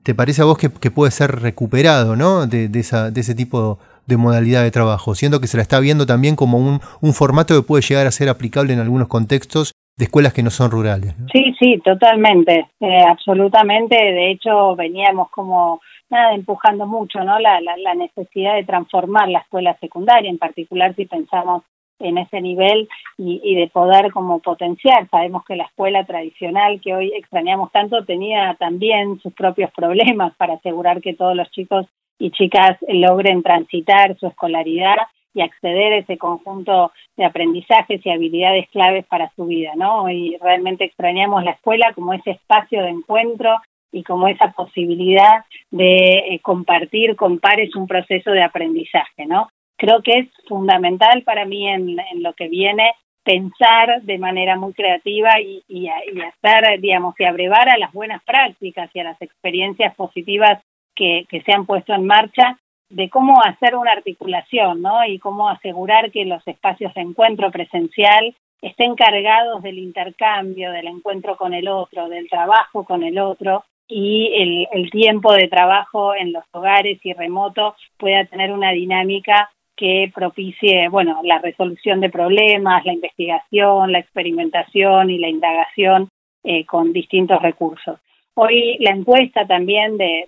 ¿Te 0.03 0.15
parece 0.15 0.41
a 0.41 0.45
vos 0.45 0.57
que, 0.57 0.69
puede 0.69 1.11
ser 1.11 1.41
recuperado 1.41 2.15
¿no? 2.15 2.47
de, 2.47 2.69
esa, 2.75 3.11
de 3.11 3.21
ese 3.21 3.35
tipo 3.35 3.77
de 4.07 4.17
modalidad 4.17 4.63
de 4.63 4.71
trabajo, 4.71 5.15
siendo 5.15 5.41
que 5.41 5.47
se 5.47 5.57
la 5.57 5.63
está 5.63 5.79
viendo 5.79 6.05
también 6.05 6.35
como 6.35 6.57
un, 6.57 6.79
un 7.01 7.13
formato 7.13 7.55
que 7.55 7.67
puede 7.67 7.83
llegar 7.83 8.07
a 8.07 8.11
ser 8.11 8.29
aplicable 8.29 8.73
en 8.73 8.79
algunos 8.79 9.07
contextos 9.07 9.73
de 9.97 10.05
escuelas 10.05 10.33
que 10.33 10.43
no 10.43 10.49
son 10.49 10.71
rurales. 10.71 11.13
Sí, 11.31 11.53
sí, 11.59 11.79
totalmente, 11.83 12.67
eh, 12.79 13.03
absolutamente. 13.07 13.95
De 13.95 14.31
hecho, 14.31 14.75
veníamos 14.75 15.29
como 15.29 15.81
nada 16.09 16.33
empujando 16.33 16.85
mucho, 16.87 17.23
¿no? 17.23 17.39
La, 17.39 17.61
la, 17.61 17.77
la, 17.77 17.95
necesidad 17.95 18.55
de 18.55 18.63
transformar 18.63 19.29
la 19.29 19.39
escuela 19.39 19.77
secundaria, 19.79 20.29
en 20.29 20.37
particular 20.37 20.95
si 20.95 21.05
pensamos 21.05 21.63
en 22.01 22.17
ese 22.17 22.41
nivel 22.41 22.87
y, 23.17 23.55
de 23.55 23.67
poder 23.67 24.11
como 24.11 24.39
potenciar. 24.39 25.07
Sabemos 25.09 25.43
que 25.45 25.55
la 25.55 25.65
escuela 25.65 26.05
tradicional 26.05 26.81
que 26.81 26.93
hoy 26.93 27.13
extrañamos 27.15 27.71
tanto 27.71 28.03
tenía 28.05 28.55
también 28.59 29.19
sus 29.19 29.33
propios 29.33 29.71
problemas 29.71 30.35
para 30.35 30.55
asegurar 30.55 31.01
que 31.01 31.13
todos 31.13 31.35
los 31.35 31.49
chicos 31.51 31.85
y 32.19 32.31
chicas 32.31 32.77
logren 32.87 33.43
transitar 33.43 34.17
su 34.17 34.27
escolaridad 34.27 34.97
y 35.33 35.41
acceder 35.41 35.93
a 35.93 35.97
ese 35.97 36.17
conjunto 36.17 36.91
de 37.15 37.25
aprendizajes 37.25 38.05
y 38.05 38.09
habilidades 38.09 38.69
claves 38.69 39.05
para 39.05 39.31
su 39.35 39.45
vida, 39.45 39.71
¿no? 39.75 40.09
Y 40.09 40.37
realmente 40.41 40.83
extrañamos 40.83 41.43
la 41.43 41.51
escuela 41.51 41.93
como 41.93 42.13
ese 42.13 42.31
espacio 42.31 42.83
de 42.83 42.89
encuentro 42.89 43.55
y 43.91 44.03
como 44.03 44.27
esa 44.27 44.51
posibilidad 44.51 45.45
de 45.69 45.95
eh, 46.29 46.39
compartir 46.41 47.15
con 47.15 47.39
pares 47.39 47.75
un 47.75 47.87
proceso 47.87 48.31
de 48.31 48.43
aprendizaje, 48.43 49.25
¿no? 49.25 49.49
Creo 49.81 50.03
que 50.03 50.11
es 50.11 50.27
fundamental 50.47 51.23
para 51.23 51.43
mí 51.43 51.67
en, 51.67 51.97
lo 52.21 52.33
que 52.33 52.47
viene 52.49 52.93
pensar 53.23 54.03
de 54.03 54.19
manera 54.19 54.55
muy 54.55 54.73
creativa 54.73 55.41
y, 55.41 55.63
y, 55.67 55.87
y 55.87 56.21
hacer, 56.21 56.79
digamos, 56.79 57.15
y 57.19 57.23
abrevar 57.23 57.67
a 57.67 57.79
las 57.79 57.91
buenas 57.91 58.21
prácticas 58.23 58.91
y 58.93 58.99
a 58.99 59.05
las 59.05 59.19
experiencias 59.19 59.95
positivas 59.95 60.61
que, 60.95 61.25
se 61.43 61.51
han 61.51 61.65
puesto 61.65 61.95
en 61.95 62.05
marcha 62.05 62.59
de 62.89 63.09
cómo 63.09 63.41
hacer 63.43 63.75
una 63.75 63.93
articulación, 63.93 64.83
¿no? 64.83 65.03
Y 65.03 65.17
cómo 65.17 65.49
asegurar 65.49 66.11
que 66.11 66.25
los 66.25 66.47
espacios 66.47 66.93
de 66.93 67.01
encuentro 67.01 67.49
presencial 67.49 68.35
estén 68.61 68.93
cargados 68.93 69.63
del 69.63 69.79
intercambio, 69.79 70.71
del 70.71 70.85
encuentro 70.85 71.37
con 71.37 71.55
el 71.55 71.67
otro, 71.67 72.07
del 72.07 72.29
trabajo 72.29 72.83
con 72.83 73.01
el 73.01 73.17
otro 73.17 73.63
y 73.87 74.31
el, 74.35 74.67
el 74.73 74.91
tiempo 74.91 75.33
de 75.33 75.47
trabajo 75.47 76.13
en 76.13 76.33
los 76.33 76.43
hogares 76.51 76.99
y 77.03 77.13
remoto 77.13 77.75
pueda 77.97 78.25
tener 78.25 78.51
una 78.51 78.73
dinámica 78.73 79.49
que 79.81 80.11
propicie, 80.13 80.89
bueno, 80.89 81.21
la 81.23 81.39
resolución 81.39 82.01
de 82.01 82.11
problemas, 82.11 82.85
la 82.85 82.93
investigación, 82.93 83.91
la 83.91 83.97
experimentación 83.97 85.09
y 85.09 85.17
la 85.17 85.27
indagación 85.27 86.07
eh, 86.43 86.67
con 86.67 86.93
distintos 86.93 87.41
recursos. 87.41 87.99
Hoy 88.35 88.77
la 88.79 88.91
encuesta 88.91 89.47
también 89.47 89.97
de, 89.97 90.23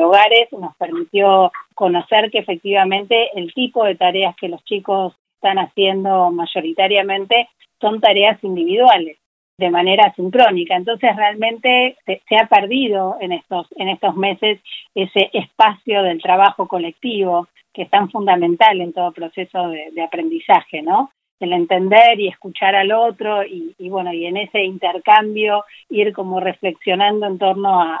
hogares 0.00 0.52
nos 0.52 0.76
permitió 0.76 1.50
conocer 1.74 2.30
que 2.30 2.38
efectivamente 2.38 3.30
el 3.34 3.52
tipo 3.52 3.84
de 3.84 3.96
tareas 3.96 4.36
que 4.36 4.48
los 4.48 4.62
chicos 4.64 5.14
están 5.34 5.58
haciendo 5.58 6.30
mayoritariamente 6.30 7.48
son 7.80 8.00
tareas 8.00 8.38
individuales 8.44 9.18
de 9.58 9.70
manera 9.70 10.12
sincrónica. 10.14 10.76
Entonces 10.76 11.16
realmente 11.16 11.96
se, 12.06 12.22
se, 12.28 12.36
ha 12.36 12.46
perdido 12.46 13.16
en 13.20 13.32
estos, 13.32 13.66
en 13.74 13.88
estos 13.88 14.14
meses 14.14 14.60
ese 14.94 15.28
espacio 15.32 16.04
del 16.04 16.22
trabajo 16.22 16.68
colectivo 16.68 17.48
que 17.72 17.82
es 17.82 17.90
tan 17.90 18.10
fundamental 18.10 18.80
en 18.80 18.92
todo 18.92 19.12
proceso 19.12 19.68
de, 19.68 20.02
aprendizaje, 20.02 20.82
¿no? 20.82 21.10
el 21.40 21.52
entender 21.54 22.20
y 22.20 22.28
escuchar 22.28 22.76
al 22.76 22.92
otro 22.92 23.44
y, 23.44 23.74
y, 23.76 23.88
bueno, 23.88 24.12
y 24.12 24.26
en 24.26 24.36
ese 24.36 24.62
intercambio 24.62 25.64
ir 25.90 26.12
como 26.12 26.38
reflexionando 26.38 27.26
en 27.26 27.38
torno 27.38 27.82
a, 27.82 27.98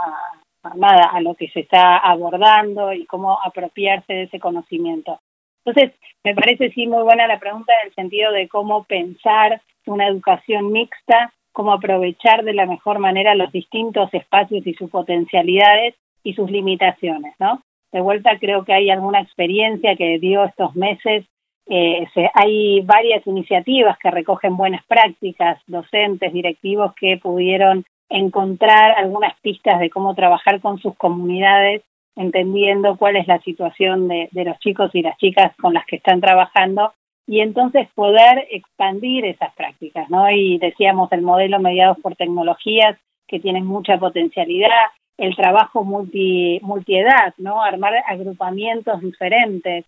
a, 0.62 0.74
nada, 0.76 1.06
a 1.06 1.20
lo 1.20 1.34
que 1.34 1.48
se 1.48 1.60
está 1.60 1.96
abordando 1.96 2.92
y 2.92 3.04
cómo 3.06 3.38
apropiarse 3.44 4.12
de 4.12 4.22
ese 4.24 4.38
conocimiento. 4.38 5.18
Entonces, 5.64 5.98
me 6.24 6.34
parece 6.34 6.70
sí 6.70 6.86
muy 6.86 7.02
buena 7.02 7.26
la 7.26 7.38
pregunta 7.38 7.72
en 7.82 7.88
el 7.88 7.94
sentido 7.94 8.32
de 8.32 8.48
cómo 8.48 8.84
pensar 8.84 9.60
una 9.86 10.06
educación 10.06 10.70
mixta, 10.70 11.32
cómo 11.52 11.72
aprovechar 11.72 12.44
de 12.44 12.54
la 12.54 12.66
mejor 12.66 12.98
manera 12.98 13.34
los 13.34 13.52
distintos 13.52 14.12
espacios 14.14 14.66
y 14.66 14.74
sus 14.74 14.90
potencialidades 14.90 15.94
y 16.22 16.34
sus 16.34 16.50
limitaciones, 16.50 17.34
¿no? 17.38 17.62
De 17.92 18.00
vuelta 18.00 18.38
creo 18.38 18.64
que 18.64 18.72
hay 18.72 18.90
alguna 18.90 19.20
experiencia 19.20 19.96
que 19.96 20.18
dio 20.18 20.44
estos 20.44 20.74
meses 20.74 21.26
eh, 21.66 22.06
hay 22.34 22.80
varias 22.80 23.26
iniciativas 23.26 23.96
que 23.98 24.10
recogen 24.10 24.56
buenas 24.56 24.84
prácticas, 24.86 25.60
docentes, 25.66 26.32
directivos 26.32 26.92
que 26.94 27.18
pudieron 27.18 27.84
encontrar 28.08 28.92
algunas 28.98 29.38
pistas 29.40 29.80
de 29.80 29.88
cómo 29.88 30.14
trabajar 30.14 30.60
con 30.60 30.78
sus 30.78 30.96
comunidades, 30.96 31.82
entendiendo 32.16 32.96
cuál 32.96 33.16
es 33.16 33.26
la 33.26 33.40
situación 33.40 34.08
de, 34.08 34.28
de 34.32 34.44
los 34.44 34.58
chicos 34.58 34.90
y 34.92 35.02
las 35.02 35.16
chicas 35.18 35.56
con 35.56 35.72
las 35.72 35.86
que 35.86 35.96
están 35.96 36.20
trabajando 36.20 36.92
y 37.26 37.40
entonces 37.40 37.88
poder 37.94 38.46
expandir 38.50 39.24
esas 39.24 39.54
prácticas, 39.54 40.10
¿no? 40.10 40.28
Y 40.30 40.58
decíamos 40.58 41.10
el 41.12 41.22
modelo 41.22 41.60
mediados 41.60 41.96
por 42.02 42.16
tecnologías 42.16 42.98
que 43.28 43.40
tienen 43.40 43.64
mucha 43.64 43.96
potencialidad, 43.96 44.68
el 45.18 45.36
trabajo 45.36 45.84
multi, 45.84 46.58
multiedad, 46.62 47.34
¿no? 47.38 47.62
Armar 47.62 47.94
agrupamientos 48.06 49.00
diferentes, 49.00 49.84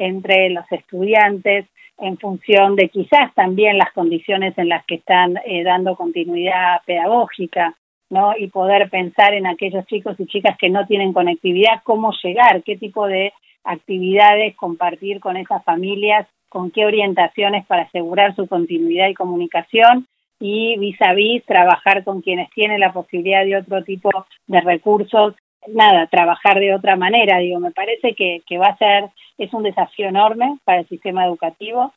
entre 0.00 0.50
los 0.50 0.64
estudiantes 0.72 1.66
en 1.98 2.16
función 2.16 2.74
de 2.76 2.88
quizás 2.88 3.32
también 3.34 3.76
las 3.76 3.92
condiciones 3.92 4.56
en 4.56 4.70
las 4.70 4.84
que 4.86 4.96
están 4.96 5.36
eh, 5.44 5.62
dando 5.62 5.94
continuidad 5.96 6.80
pedagógica, 6.86 7.76
¿no? 8.08 8.32
Y 8.36 8.48
poder 8.48 8.88
pensar 8.88 9.34
en 9.34 9.46
aquellos 9.46 9.84
chicos 9.86 10.18
y 10.18 10.26
chicas 10.26 10.56
que 10.58 10.70
no 10.70 10.86
tienen 10.86 11.12
conectividad, 11.12 11.82
cómo 11.84 12.12
llegar, 12.22 12.62
qué 12.62 12.76
tipo 12.76 13.06
de 13.06 13.32
actividades 13.62 14.56
compartir 14.56 15.20
con 15.20 15.36
esas 15.36 15.62
familias, 15.64 16.26
con 16.48 16.70
qué 16.70 16.86
orientaciones 16.86 17.66
para 17.66 17.82
asegurar 17.82 18.34
su 18.34 18.48
continuidad 18.48 19.08
y 19.08 19.14
comunicación 19.14 20.06
y 20.40 20.78
vis 20.78 21.00
a 21.02 21.12
vis 21.12 21.44
trabajar 21.44 22.02
con 22.02 22.22
quienes 22.22 22.50
tienen 22.50 22.80
la 22.80 22.92
posibilidad 22.92 23.44
de 23.44 23.58
otro 23.58 23.84
tipo 23.84 24.10
de 24.46 24.60
recursos. 24.60 25.34
Nada, 25.68 26.06
trabajar 26.06 26.58
de 26.58 26.74
otra 26.74 26.96
manera, 26.96 27.38
digo, 27.38 27.60
me 27.60 27.70
parece 27.70 28.14
que, 28.14 28.40
que 28.46 28.56
va 28.56 28.68
a 28.68 28.78
ser, 28.78 29.10
es 29.36 29.52
un 29.52 29.62
desafío 29.62 30.08
enorme 30.08 30.58
para 30.64 30.80
el 30.80 30.88
sistema 30.88 31.26
educativo, 31.26 31.92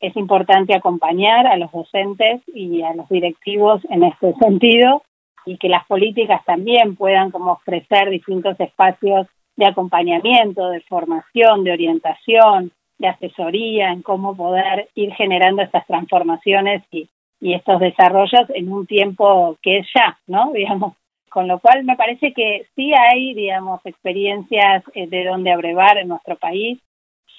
es 0.00 0.16
importante 0.16 0.76
acompañar 0.76 1.48
a 1.48 1.56
los 1.56 1.72
docentes 1.72 2.40
y 2.54 2.82
a 2.82 2.94
los 2.94 3.08
directivos 3.08 3.82
en 3.90 4.04
este 4.04 4.32
sentido 4.34 5.02
y 5.44 5.58
que 5.58 5.68
las 5.68 5.84
políticas 5.86 6.44
también 6.44 6.94
puedan 6.94 7.32
como 7.32 7.52
ofrecer 7.52 8.08
distintos 8.10 8.58
espacios 8.60 9.26
de 9.56 9.66
acompañamiento, 9.66 10.68
de 10.70 10.80
formación, 10.82 11.64
de 11.64 11.72
orientación, 11.72 12.70
de 12.98 13.08
asesoría 13.08 13.90
en 13.90 14.02
cómo 14.02 14.36
poder 14.36 14.88
ir 14.94 15.12
generando 15.14 15.62
estas 15.62 15.84
transformaciones 15.86 16.84
y, 16.92 17.08
y 17.40 17.54
estos 17.54 17.80
desarrollos 17.80 18.48
en 18.54 18.72
un 18.72 18.86
tiempo 18.86 19.56
que 19.62 19.78
es 19.78 19.86
ya, 19.94 20.18
¿no? 20.26 20.52
Digamos, 20.54 20.94
con 21.28 21.46
lo 21.46 21.58
cual 21.58 21.84
me 21.84 21.96
parece 21.96 22.32
que 22.32 22.66
sí 22.74 22.92
hay, 22.94 23.34
digamos, 23.34 23.80
experiencias 23.84 24.82
eh, 24.94 25.06
de 25.06 25.24
donde 25.24 25.52
abrevar 25.52 25.98
en 25.98 26.08
nuestro 26.08 26.36
país, 26.36 26.78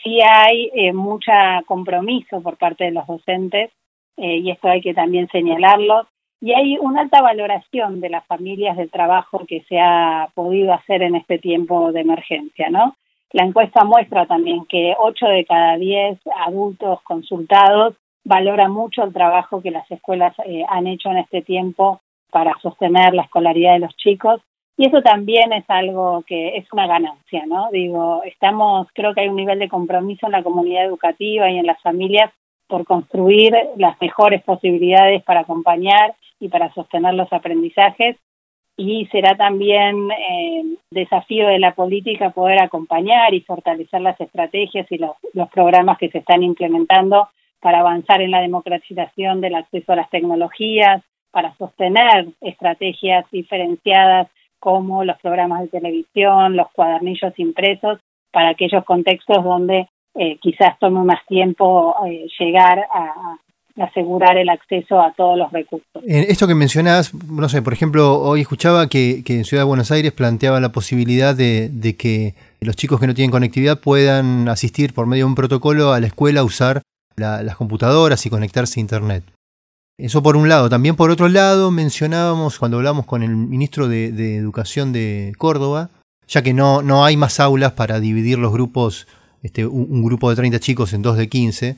sí 0.04 0.20
hay 0.22 0.70
eh, 0.74 0.94
mucho 0.94 1.32
compromiso 1.66 2.42
por 2.42 2.58
parte 2.58 2.86
de 2.86 2.92
los 2.92 3.08
docentes, 3.08 3.72
eh, 4.18 4.38
y 4.38 4.52
esto 4.52 4.70
hay 4.70 4.82
que 4.82 4.94
también 4.94 5.28
señalarlo, 5.30 6.08
y 6.42 6.54
hay 6.54 6.78
una 6.78 7.02
alta 7.02 7.22
valoración 7.22 8.00
de 8.00 8.10
las 8.10 8.26
familias 8.26 8.78
del 8.78 8.90
trabajo 8.90 9.46
que 9.46 9.62
se 9.68 9.80
ha 9.80 10.30
podido 10.34 10.74
hacer 10.74 11.02
en 11.02 11.16
este 11.16 11.38
tiempo 11.38 11.92
de 11.92 12.02
emergencia, 12.02 12.70
¿no? 12.70 12.96
La 13.32 13.44
encuesta 13.44 13.84
muestra 13.84 14.26
también 14.26 14.66
que 14.66 14.96
8 14.98 15.26
de 15.28 15.46
cada 15.46 15.78
10 15.78 16.20
adultos 16.48 17.02
consultados 17.04 17.96
valora 18.30 18.70
mucho 18.70 19.04
el 19.04 19.12
trabajo 19.12 19.62
que 19.62 19.72
las 19.72 19.90
escuelas 19.90 20.36
han 20.70 20.88
hecho 20.88 21.10
en 21.10 21.18
este 21.18 21.42
tiempo 21.42 22.00
para 22.32 22.54
sostener 22.62 23.14
la 23.16 23.24
escolaridad 23.24 23.74
de 23.74 23.80
los 23.80 23.96
chicos 23.98 24.40
Y 24.78 24.88
eso 24.88 25.02
también 25.02 25.52
es 25.52 25.66
algo 25.68 26.24
que 26.28 26.56
es 26.56 26.72
una 26.72 26.88
ganancia, 26.88 27.44
¿no? 27.48 27.70
Digo, 27.72 28.22
estamos, 28.24 28.88
creo 28.94 29.14
que 29.14 29.22
hay 29.22 29.30
un 29.30 29.36
nivel 29.36 29.60
de 29.60 29.68
compromiso 29.68 30.28
en 30.28 30.34
la 30.34 30.44
comunidad 30.44 30.86
educativa 30.86 31.50
y 31.50 31.58
en 31.58 31.66
las 31.66 31.82
familias 31.82 32.32
por 32.68 32.86
construir 32.86 33.52
las 33.78 34.00
mejores 34.00 34.44
posibilidades 34.44 35.24
para 35.24 35.42
acompañar 35.42 36.14
y 36.40 36.50
para 36.50 36.72
sostener 36.74 37.16
los 37.16 37.34
aprendizajes 37.34 38.16
y 38.78 39.08
será 39.08 39.36
también 39.36 40.10
eh, 40.12 40.64
desafío 40.92 41.48
de 41.48 41.60
la 41.60 41.74
política 41.74 42.30
poder 42.30 42.62
acompañar 42.62 43.34
y 43.34 43.42
fortalecer 43.42 44.02
las 44.02 44.22
estrategias 44.22 44.90
y 44.92 44.98
los, 45.00 45.16
los 45.34 45.50
programas 45.50 45.98
que 45.98 46.10
se 46.10 46.20
están 46.20 46.44
implementando 46.44 47.28
para 47.62 47.80
avanzar 47.80 48.22
en 48.22 48.32
la 48.32 48.42
democratización 48.42 49.42
del 49.42 49.56
acceso 49.56 49.92
a 49.92 49.98
las 49.98 50.10
tecnologías, 50.10 51.04
para 51.32 51.56
sostener 51.58 52.28
estrategias 52.42 53.26
diferenciadas 53.32 54.28
como 54.60 55.04
los 55.04 55.18
programas 55.22 55.62
de 55.62 55.68
televisión, 55.68 56.56
los 56.56 56.68
cuadernillos 56.72 57.34
impresos, 57.38 58.00
para 58.32 58.50
aquellos 58.50 58.84
contextos 58.86 59.44
donde 59.44 59.88
eh, 60.16 60.38
quizás 60.42 60.78
tome 60.80 61.04
más 61.04 61.26
tiempo 61.28 61.96
eh, 62.06 62.28
llegar 62.40 62.80
a, 62.94 63.38
asegurar 63.82 64.38
el 64.38 64.50
acceso 64.50 65.00
a 65.00 65.14
todos 65.14 65.38
los 65.38 65.52
recursos. 65.54 65.88
Esto 66.06 66.48
que 66.48 66.56
mencionás, 66.56 67.14
no 67.14 67.48
sé, 67.48 67.62
por 67.62 67.72
ejemplo, 67.72 68.20
hoy 68.20 68.42
escuchaba 68.42 68.88
que, 68.90 69.24
en 69.26 69.46
Ciudad 69.46 69.64
de 69.64 69.68
Buenos 69.68 69.92
Aires 69.92 70.12
planteaba 70.12 70.60
la 70.60 70.74
posibilidad 70.74 71.34
de, 71.34 71.96
que 71.98 72.34
los 72.60 72.76
chicos 72.76 73.00
que 73.00 73.08
no 73.08 73.14
tienen 73.14 73.32
conectividad 73.32 73.80
puedan 73.80 74.50
asistir 74.50 74.94
por 74.94 75.08
medio 75.08 75.24
de 75.26 75.30
un 75.30 75.36
protocolo 75.36 75.94
a 75.94 76.02
la 76.02 76.08
escuela 76.08 76.42
a 76.42 76.44
usar 76.44 76.82
las 77.20 77.56
computadoras 77.56 78.26
y 78.26 78.30
conectarse 78.30 78.80
a 78.80 78.82
Internet. 78.82 79.24
Eso 80.00 80.24
por 80.24 80.38
un 80.38 80.48
lado. 80.48 80.70
También 80.70 80.96
por 80.96 81.12
otro 81.12 81.28
lado 81.28 81.72
mencionábamos 81.72 82.58
cuando 82.58 82.78
hablamos 82.78 83.06
con 83.06 83.22
el 83.22 83.36
ministro 83.36 83.90
de, 83.90 84.38
Educación 84.38 84.94
de 84.94 85.34
Córdoba, 85.38 85.90
ya 86.26 86.42
que 86.42 86.54
no, 86.54 86.82
no 86.82 87.04
hay 87.04 87.18
más 87.18 87.42
aulas 87.42 87.74
para 87.74 88.00
dividir 88.00 88.40
los 88.40 88.54
grupos, 88.54 89.08
este, 89.44 89.66
un, 89.66 90.02
grupo 90.04 90.30
de 90.30 90.38
30 90.38 90.60
chicos 90.62 90.94
en 90.94 91.02
dos 91.02 91.18
de 91.18 91.28
15, 91.28 91.78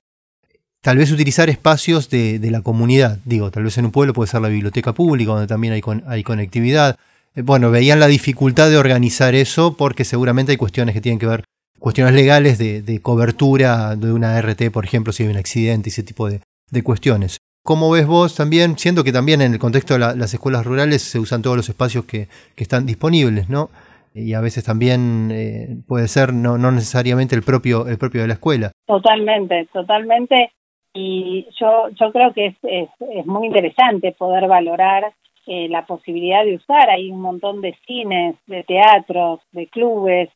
tal 0.82 0.98
vez 0.98 1.12
utilizar 1.12 1.50
espacios 1.50 2.12
de, 2.12 2.40
la 2.52 2.62
comunidad. 2.62 3.18
Digo, 3.26 3.50
tal 3.50 3.64
vez 3.64 3.78
en 3.80 3.86
un 3.86 3.92
pueblo 3.92 4.14
puede 4.14 4.30
ser 4.30 4.42
la 4.42 4.50
biblioteca 4.50 4.94
pública, 4.94 5.32
donde 5.32 5.48
también 5.48 5.74
hay, 5.74 5.82
hay 6.06 6.24
conectividad. 6.24 6.98
Eh, 7.34 7.42
bueno, 7.42 7.72
veían 7.72 8.00
la 8.00 8.08
dificultad 8.08 8.70
de 8.70 8.78
organizar 8.78 9.34
eso 9.34 9.76
porque 9.76 10.06
seguramente 10.06 10.52
hay 10.52 10.58
cuestiones 10.58 10.94
que 10.94 11.02
tienen 11.02 11.18
que 11.18 11.26
ver, 11.26 11.44
cuestiones 11.82 12.13
legales 12.13 12.60
de, 12.60 13.02
cobertura 13.02 13.96
de 13.96 14.13
una 14.13 14.39
RT, 14.39 14.72
por 14.72 14.86
ejemplo, 14.86 15.12
si 15.12 15.24
hay 15.24 15.30
un 15.30 15.38
accidente 15.38 15.89
ese 15.89 16.04
tipo 16.04 16.30
de, 16.30 16.39
cuestiones. 16.84 17.38
¿Cómo 17.63 17.91
ves 17.91 18.08
vos 18.08 18.36
también? 18.36 18.78
Siento 18.78 19.04
que 19.04 19.12
también 19.12 19.41
en 19.41 19.54
el 19.54 19.60
contexto 19.60 19.96
de 19.96 20.00
las 20.00 20.34
escuelas 20.34 20.65
rurales 20.65 21.02
se 21.02 21.20
usan 21.20 21.41
todos 21.41 21.58
los 21.58 21.67
espacios 21.67 22.06
que, 22.06 22.28
están 22.56 22.86
disponibles, 22.86 23.50
¿no? 23.50 23.70
Y 24.13 24.34
a 24.34 24.41
veces 24.41 24.63
también 24.63 25.30
eh, 25.32 25.78
puede 25.88 26.08
ser 26.08 26.34
no, 26.34 26.58
necesariamente 26.58 27.36
el 27.36 27.44
propio, 27.44 27.88
el 27.88 27.98
propio 27.98 28.22
de 28.22 28.28
la 28.28 28.34
escuela. 28.34 28.72
Totalmente, 28.86 29.67
totalmente. 29.74 30.52
Y 30.94 31.48
yo, 31.60 31.89
yo 32.00 32.12
creo 32.12 32.34
que 32.34 32.48
es, 32.48 32.56
es, 32.63 33.26
muy 33.26 33.48
interesante 33.48 34.12
poder 34.12 34.48
valorar 34.48 35.13
eh, 35.48 35.67
la 35.70 35.86
posibilidad 35.86 36.44
de 36.44 36.56
usar. 36.56 36.89
Hay 36.89 37.10
un 37.10 37.22
montón 37.22 37.62
de 37.62 37.76
cines, 37.88 38.36
de 38.48 38.63
teatros, 38.63 39.39
de 39.52 39.67
clubes 39.67 40.30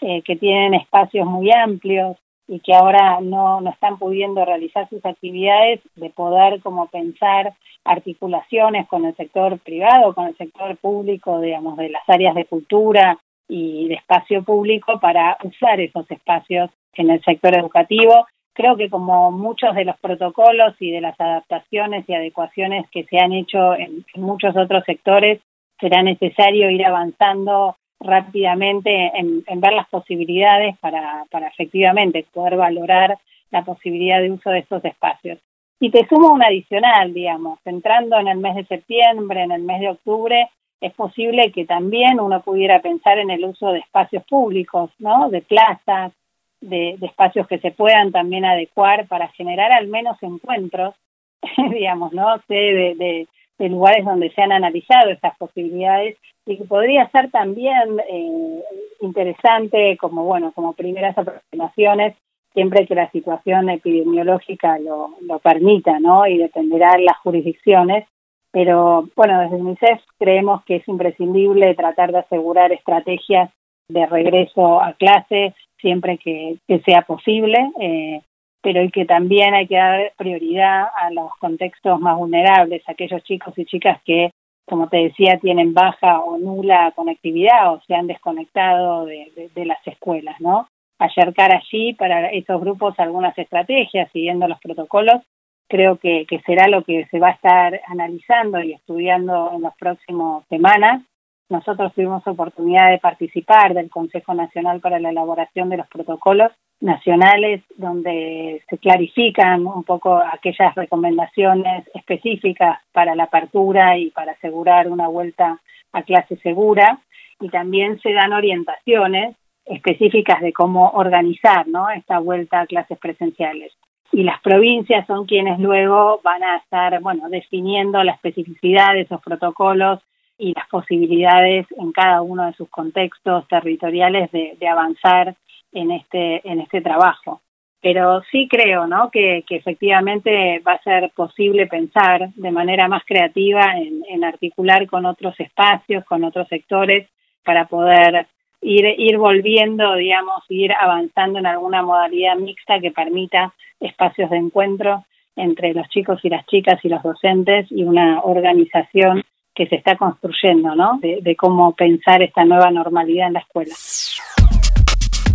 eh, 0.00 0.22
que 0.22 0.36
tienen 0.36 0.74
espacios 0.74 1.26
muy 1.26 1.50
amplios 1.50 2.16
y 2.48 2.60
que 2.60 2.74
ahora 2.74 3.20
no, 3.20 3.60
no 3.60 3.70
están 3.70 3.98
pudiendo 3.98 4.44
realizar 4.44 4.88
sus 4.88 5.04
actividades, 5.04 5.80
de 5.96 6.10
poder 6.10 6.60
como 6.60 6.86
pensar 6.88 7.54
articulaciones 7.84 8.86
con 8.88 9.04
el 9.04 9.16
sector 9.16 9.58
privado, 9.58 10.14
con 10.14 10.26
el 10.26 10.36
sector 10.36 10.76
público, 10.76 11.40
digamos, 11.40 11.76
de 11.76 11.88
las 11.88 12.08
áreas 12.08 12.34
de 12.34 12.44
cultura 12.44 13.18
y 13.48 13.88
de 13.88 13.94
espacio 13.94 14.42
público 14.42 15.00
para 15.00 15.36
usar 15.42 15.80
esos 15.80 16.08
espacios 16.10 16.70
en 16.94 17.10
el 17.10 17.22
sector 17.22 17.56
educativo. 17.56 18.26
Creo 18.52 18.76
que 18.76 18.90
como 18.90 19.30
muchos 19.30 19.74
de 19.74 19.84
los 19.84 19.98
protocolos 19.98 20.74
y 20.78 20.90
de 20.90 21.00
las 21.00 21.20
adaptaciones 21.20 22.08
y 22.08 22.14
adecuaciones 22.14 22.88
que 22.90 23.04
se 23.04 23.18
han 23.18 23.32
hecho 23.32 23.74
en, 23.74 24.04
en 24.14 24.22
muchos 24.22 24.56
otros 24.56 24.84
sectores, 24.84 25.40
será 25.80 26.02
necesario 26.02 26.70
ir 26.70 26.84
avanzando 26.84 27.76
rápidamente 28.00 29.12
en, 29.14 29.42
ver 29.60 29.72
las 29.72 29.88
posibilidades 29.88 30.76
para, 30.78 31.24
para 31.30 31.48
efectivamente 31.48 32.24
poder 32.32 32.56
valorar 32.56 33.18
la 33.50 33.64
posibilidad 33.64 34.20
de 34.20 34.32
uso 34.32 34.50
de 34.50 34.60
estos 34.60 34.84
espacios. 34.84 35.38
Y 35.78 35.90
te 35.90 36.06
sumo 36.08 36.32
un 36.32 36.42
adicional, 36.42 37.12
digamos, 37.12 37.58
entrando 37.64 38.18
en 38.18 38.28
el 38.28 38.38
mes 38.38 38.56
de 38.56 38.64
septiembre, 38.64 39.42
en 39.42 39.52
el 39.52 39.62
mes 39.62 39.80
de 39.80 39.90
octubre, 39.90 40.48
es 40.80 40.92
posible 40.94 41.52
que 41.52 41.64
también 41.64 42.20
uno 42.20 42.42
pudiera 42.42 42.80
pensar 42.80 43.18
en 43.18 43.30
el 43.30 43.44
uso 43.44 43.72
de 43.72 43.80
espacios 43.80 44.24
públicos, 44.24 44.90
¿no? 44.98 45.30
De 45.30 45.42
plazas, 45.42 46.12
de, 46.60 46.98
espacios 47.00 47.46
que 47.46 47.58
se 47.58 47.70
puedan 47.70 48.12
también 48.12 48.44
adecuar 48.44 49.06
para 49.06 49.28
generar 49.28 49.72
al 49.72 49.88
menos 49.88 50.16
encuentros, 50.22 50.94
digamos, 51.70 52.12
¿no? 52.12 52.36
De, 52.48 52.94
de 52.96 53.28
lugares 53.58 54.04
donde 54.04 54.30
se 54.30 54.42
han 54.42 54.52
analizado 54.52 55.10
estas 55.10 55.36
posibilidades 55.38 56.16
y 56.44 56.58
que 56.58 56.64
podría 56.64 57.08
ser 57.10 57.30
también 57.30 58.00
eh, 58.08 58.62
interesante 59.00 59.96
como 59.96 60.24
bueno 60.24 60.52
como 60.52 60.74
primeras 60.74 61.16
aproximaciones 61.16 62.14
siempre 62.52 62.86
que 62.86 62.94
la 62.94 63.10
situación 63.10 63.68
epidemiológica 63.68 64.78
lo, 64.78 65.10
lo 65.20 65.38
permita 65.40 65.98
no 66.00 66.26
y 66.26 66.38
dependerá 66.38 66.92
de 66.92 67.02
las 67.02 67.18
jurisdicciones. 67.18 68.06
Pero 68.52 69.08
bueno 69.16 69.40
desde 69.40 69.56
UNICEF 69.56 70.00
creemos 70.18 70.64
que 70.64 70.76
es 70.76 70.88
imprescindible 70.88 71.74
tratar 71.74 72.12
de 72.12 72.18
asegurar 72.18 72.72
estrategias 72.72 73.50
de 73.88 74.06
regreso 74.06 74.80
a 74.80 74.92
clase 74.94 75.54
siempre 75.80 76.18
que, 76.18 76.56
que 76.66 76.80
sea 76.80 77.02
posible 77.02 77.70
eh, 77.80 78.20
pero 78.66 78.82
y 78.82 78.90
que 78.90 79.04
también 79.04 79.54
hay 79.54 79.68
que 79.68 79.76
dar 79.76 80.12
prioridad 80.18 80.88
a 80.96 81.12
los 81.12 81.30
contextos 81.38 82.00
más 82.00 82.16
vulnerables, 82.16 82.82
aquellos 82.88 83.22
chicos 83.22 83.56
y 83.56 83.64
chicas 83.64 84.02
que, 84.04 84.32
como 84.66 84.88
te 84.88 84.96
decía, 84.96 85.38
tienen 85.40 85.72
baja 85.72 86.18
o 86.18 86.36
nula 86.36 86.92
conectividad 86.96 87.72
o 87.72 87.80
se 87.86 87.94
han 87.94 88.08
desconectado 88.08 89.06
de, 89.06 89.50
las 89.54 89.78
escuelas, 89.86 90.40
¿no? 90.40 90.66
Acercar 90.98 91.52
allí 91.52 91.94
para 91.94 92.26
esos 92.30 92.60
grupos 92.60 92.98
algunas 92.98 93.38
estrategias 93.38 94.10
siguiendo 94.10 94.48
los 94.48 94.58
protocolos, 94.58 95.22
creo 95.68 95.98
que, 95.98 96.26
que 96.26 96.40
será 96.40 96.66
lo 96.66 96.82
que 96.82 97.06
se 97.12 97.20
va 97.20 97.28
a 97.28 97.38
estar 97.38 97.80
analizando 97.86 98.60
y 98.60 98.72
estudiando 98.72 99.52
en 99.54 99.62
las 99.62 99.76
próximas 99.76 100.44
semanas. 100.48 101.04
Nosotros 101.48 101.94
tuvimos 101.94 102.26
oportunidad 102.26 102.90
de 102.90 102.98
participar 102.98 103.74
del 103.74 103.90
Consejo 103.90 104.34
Nacional 104.34 104.80
para 104.80 104.98
la 104.98 105.10
elaboración 105.10 105.68
de 105.68 105.76
los 105.76 105.86
protocolos 105.86 106.50
nacionales 106.80 107.62
donde 107.76 108.62
se 108.68 108.78
clarifican 108.78 109.66
un 109.66 109.84
poco 109.84 110.16
aquellas 110.18 110.74
recomendaciones 110.74 111.88
específicas 111.94 112.78
para 112.92 113.14
la 113.14 113.24
apertura 113.24 113.96
y 113.98 114.10
para 114.10 114.32
asegurar 114.32 114.88
una 114.88 115.08
vuelta 115.08 115.60
a 115.92 116.02
clase 116.02 116.36
segura 116.36 117.00
y 117.40 117.48
también 117.48 117.98
se 118.00 118.12
dan 118.12 118.32
orientaciones 118.32 119.36
específicas 119.64 120.40
de 120.40 120.52
cómo 120.52 120.90
organizar 120.90 121.66
¿no? 121.66 121.90
esta 121.90 122.18
vuelta 122.18 122.60
a 122.60 122.66
clases 122.66 122.98
presenciales. 122.98 123.72
Y 124.12 124.22
las 124.22 124.40
provincias 124.40 125.06
son 125.06 125.26
quienes 125.26 125.58
luego 125.58 126.20
van 126.22 126.44
a 126.44 126.58
estar 126.58 127.00
bueno, 127.00 127.28
definiendo 127.28 128.02
la 128.04 128.12
especificidad 128.12 128.92
de 128.92 129.02
esos 129.02 129.20
protocolos 129.20 130.00
y 130.38 130.54
las 130.54 130.68
posibilidades 130.68 131.66
en 131.78 131.92
cada 131.92 132.22
uno 132.22 132.46
de 132.46 132.52
sus 132.52 132.68
contextos 132.68 133.48
territoriales 133.48 134.30
de, 134.30 134.56
de 134.60 134.68
avanzar 134.68 135.34
en 135.72 135.90
este, 135.90 136.48
en 136.48 136.60
este 136.60 136.80
trabajo. 136.80 137.42
Pero 137.80 138.22
sí 138.30 138.48
creo 138.50 138.86
¿no? 138.86 139.10
que, 139.10 139.44
que 139.46 139.56
efectivamente 139.56 140.60
va 140.66 140.72
a 140.72 140.82
ser 140.82 141.10
posible 141.14 141.66
pensar 141.66 142.30
de 142.34 142.50
manera 142.50 142.88
más 142.88 143.04
creativa 143.04 143.76
en, 143.76 144.02
en 144.08 144.24
articular 144.24 144.86
con 144.86 145.06
otros 145.06 145.38
espacios, 145.38 146.04
con 146.04 146.24
otros 146.24 146.48
sectores, 146.48 147.08
para 147.44 147.66
poder 147.66 148.26
ir, 148.60 148.84
ir 148.98 149.18
volviendo, 149.18 149.94
digamos, 149.94 150.42
ir 150.48 150.72
avanzando 150.72 151.38
en 151.38 151.46
alguna 151.46 151.82
modalidad 151.82 152.36
mixta 152.36 152.80
que 152.80 152.90
permita 152.90 153.54
espacios 153.78 154.30
de 154.30 154.38
encuentro 154.38 155.04
entre 155.36 155.74
los 155.74 155.88
chicos 155.88 156.18
y 156.24 156.30
las 156.30 156.44
chicas 156.46 156.82
y 156.82 156.88
los 156.88 157.02
docentes 157.02 157.70
y 157.70 157.84
una 157.84 158.20
organización 158.22 159.22
que 159.54 159.66
se 159.66 159.76
está 159.76 159.96
construyendo, 159.96 160.74
¿no? 160.74 160.98
de 161.00 161.36
cómo 161.36 161.74
pensar 161.74 162.22
esta 162.22 162.44
nueva 162.44 162.70
normalidad 162.70 163.28
en 163.28 163.34
la 163.34 163.40
escuela. 163.40 163.74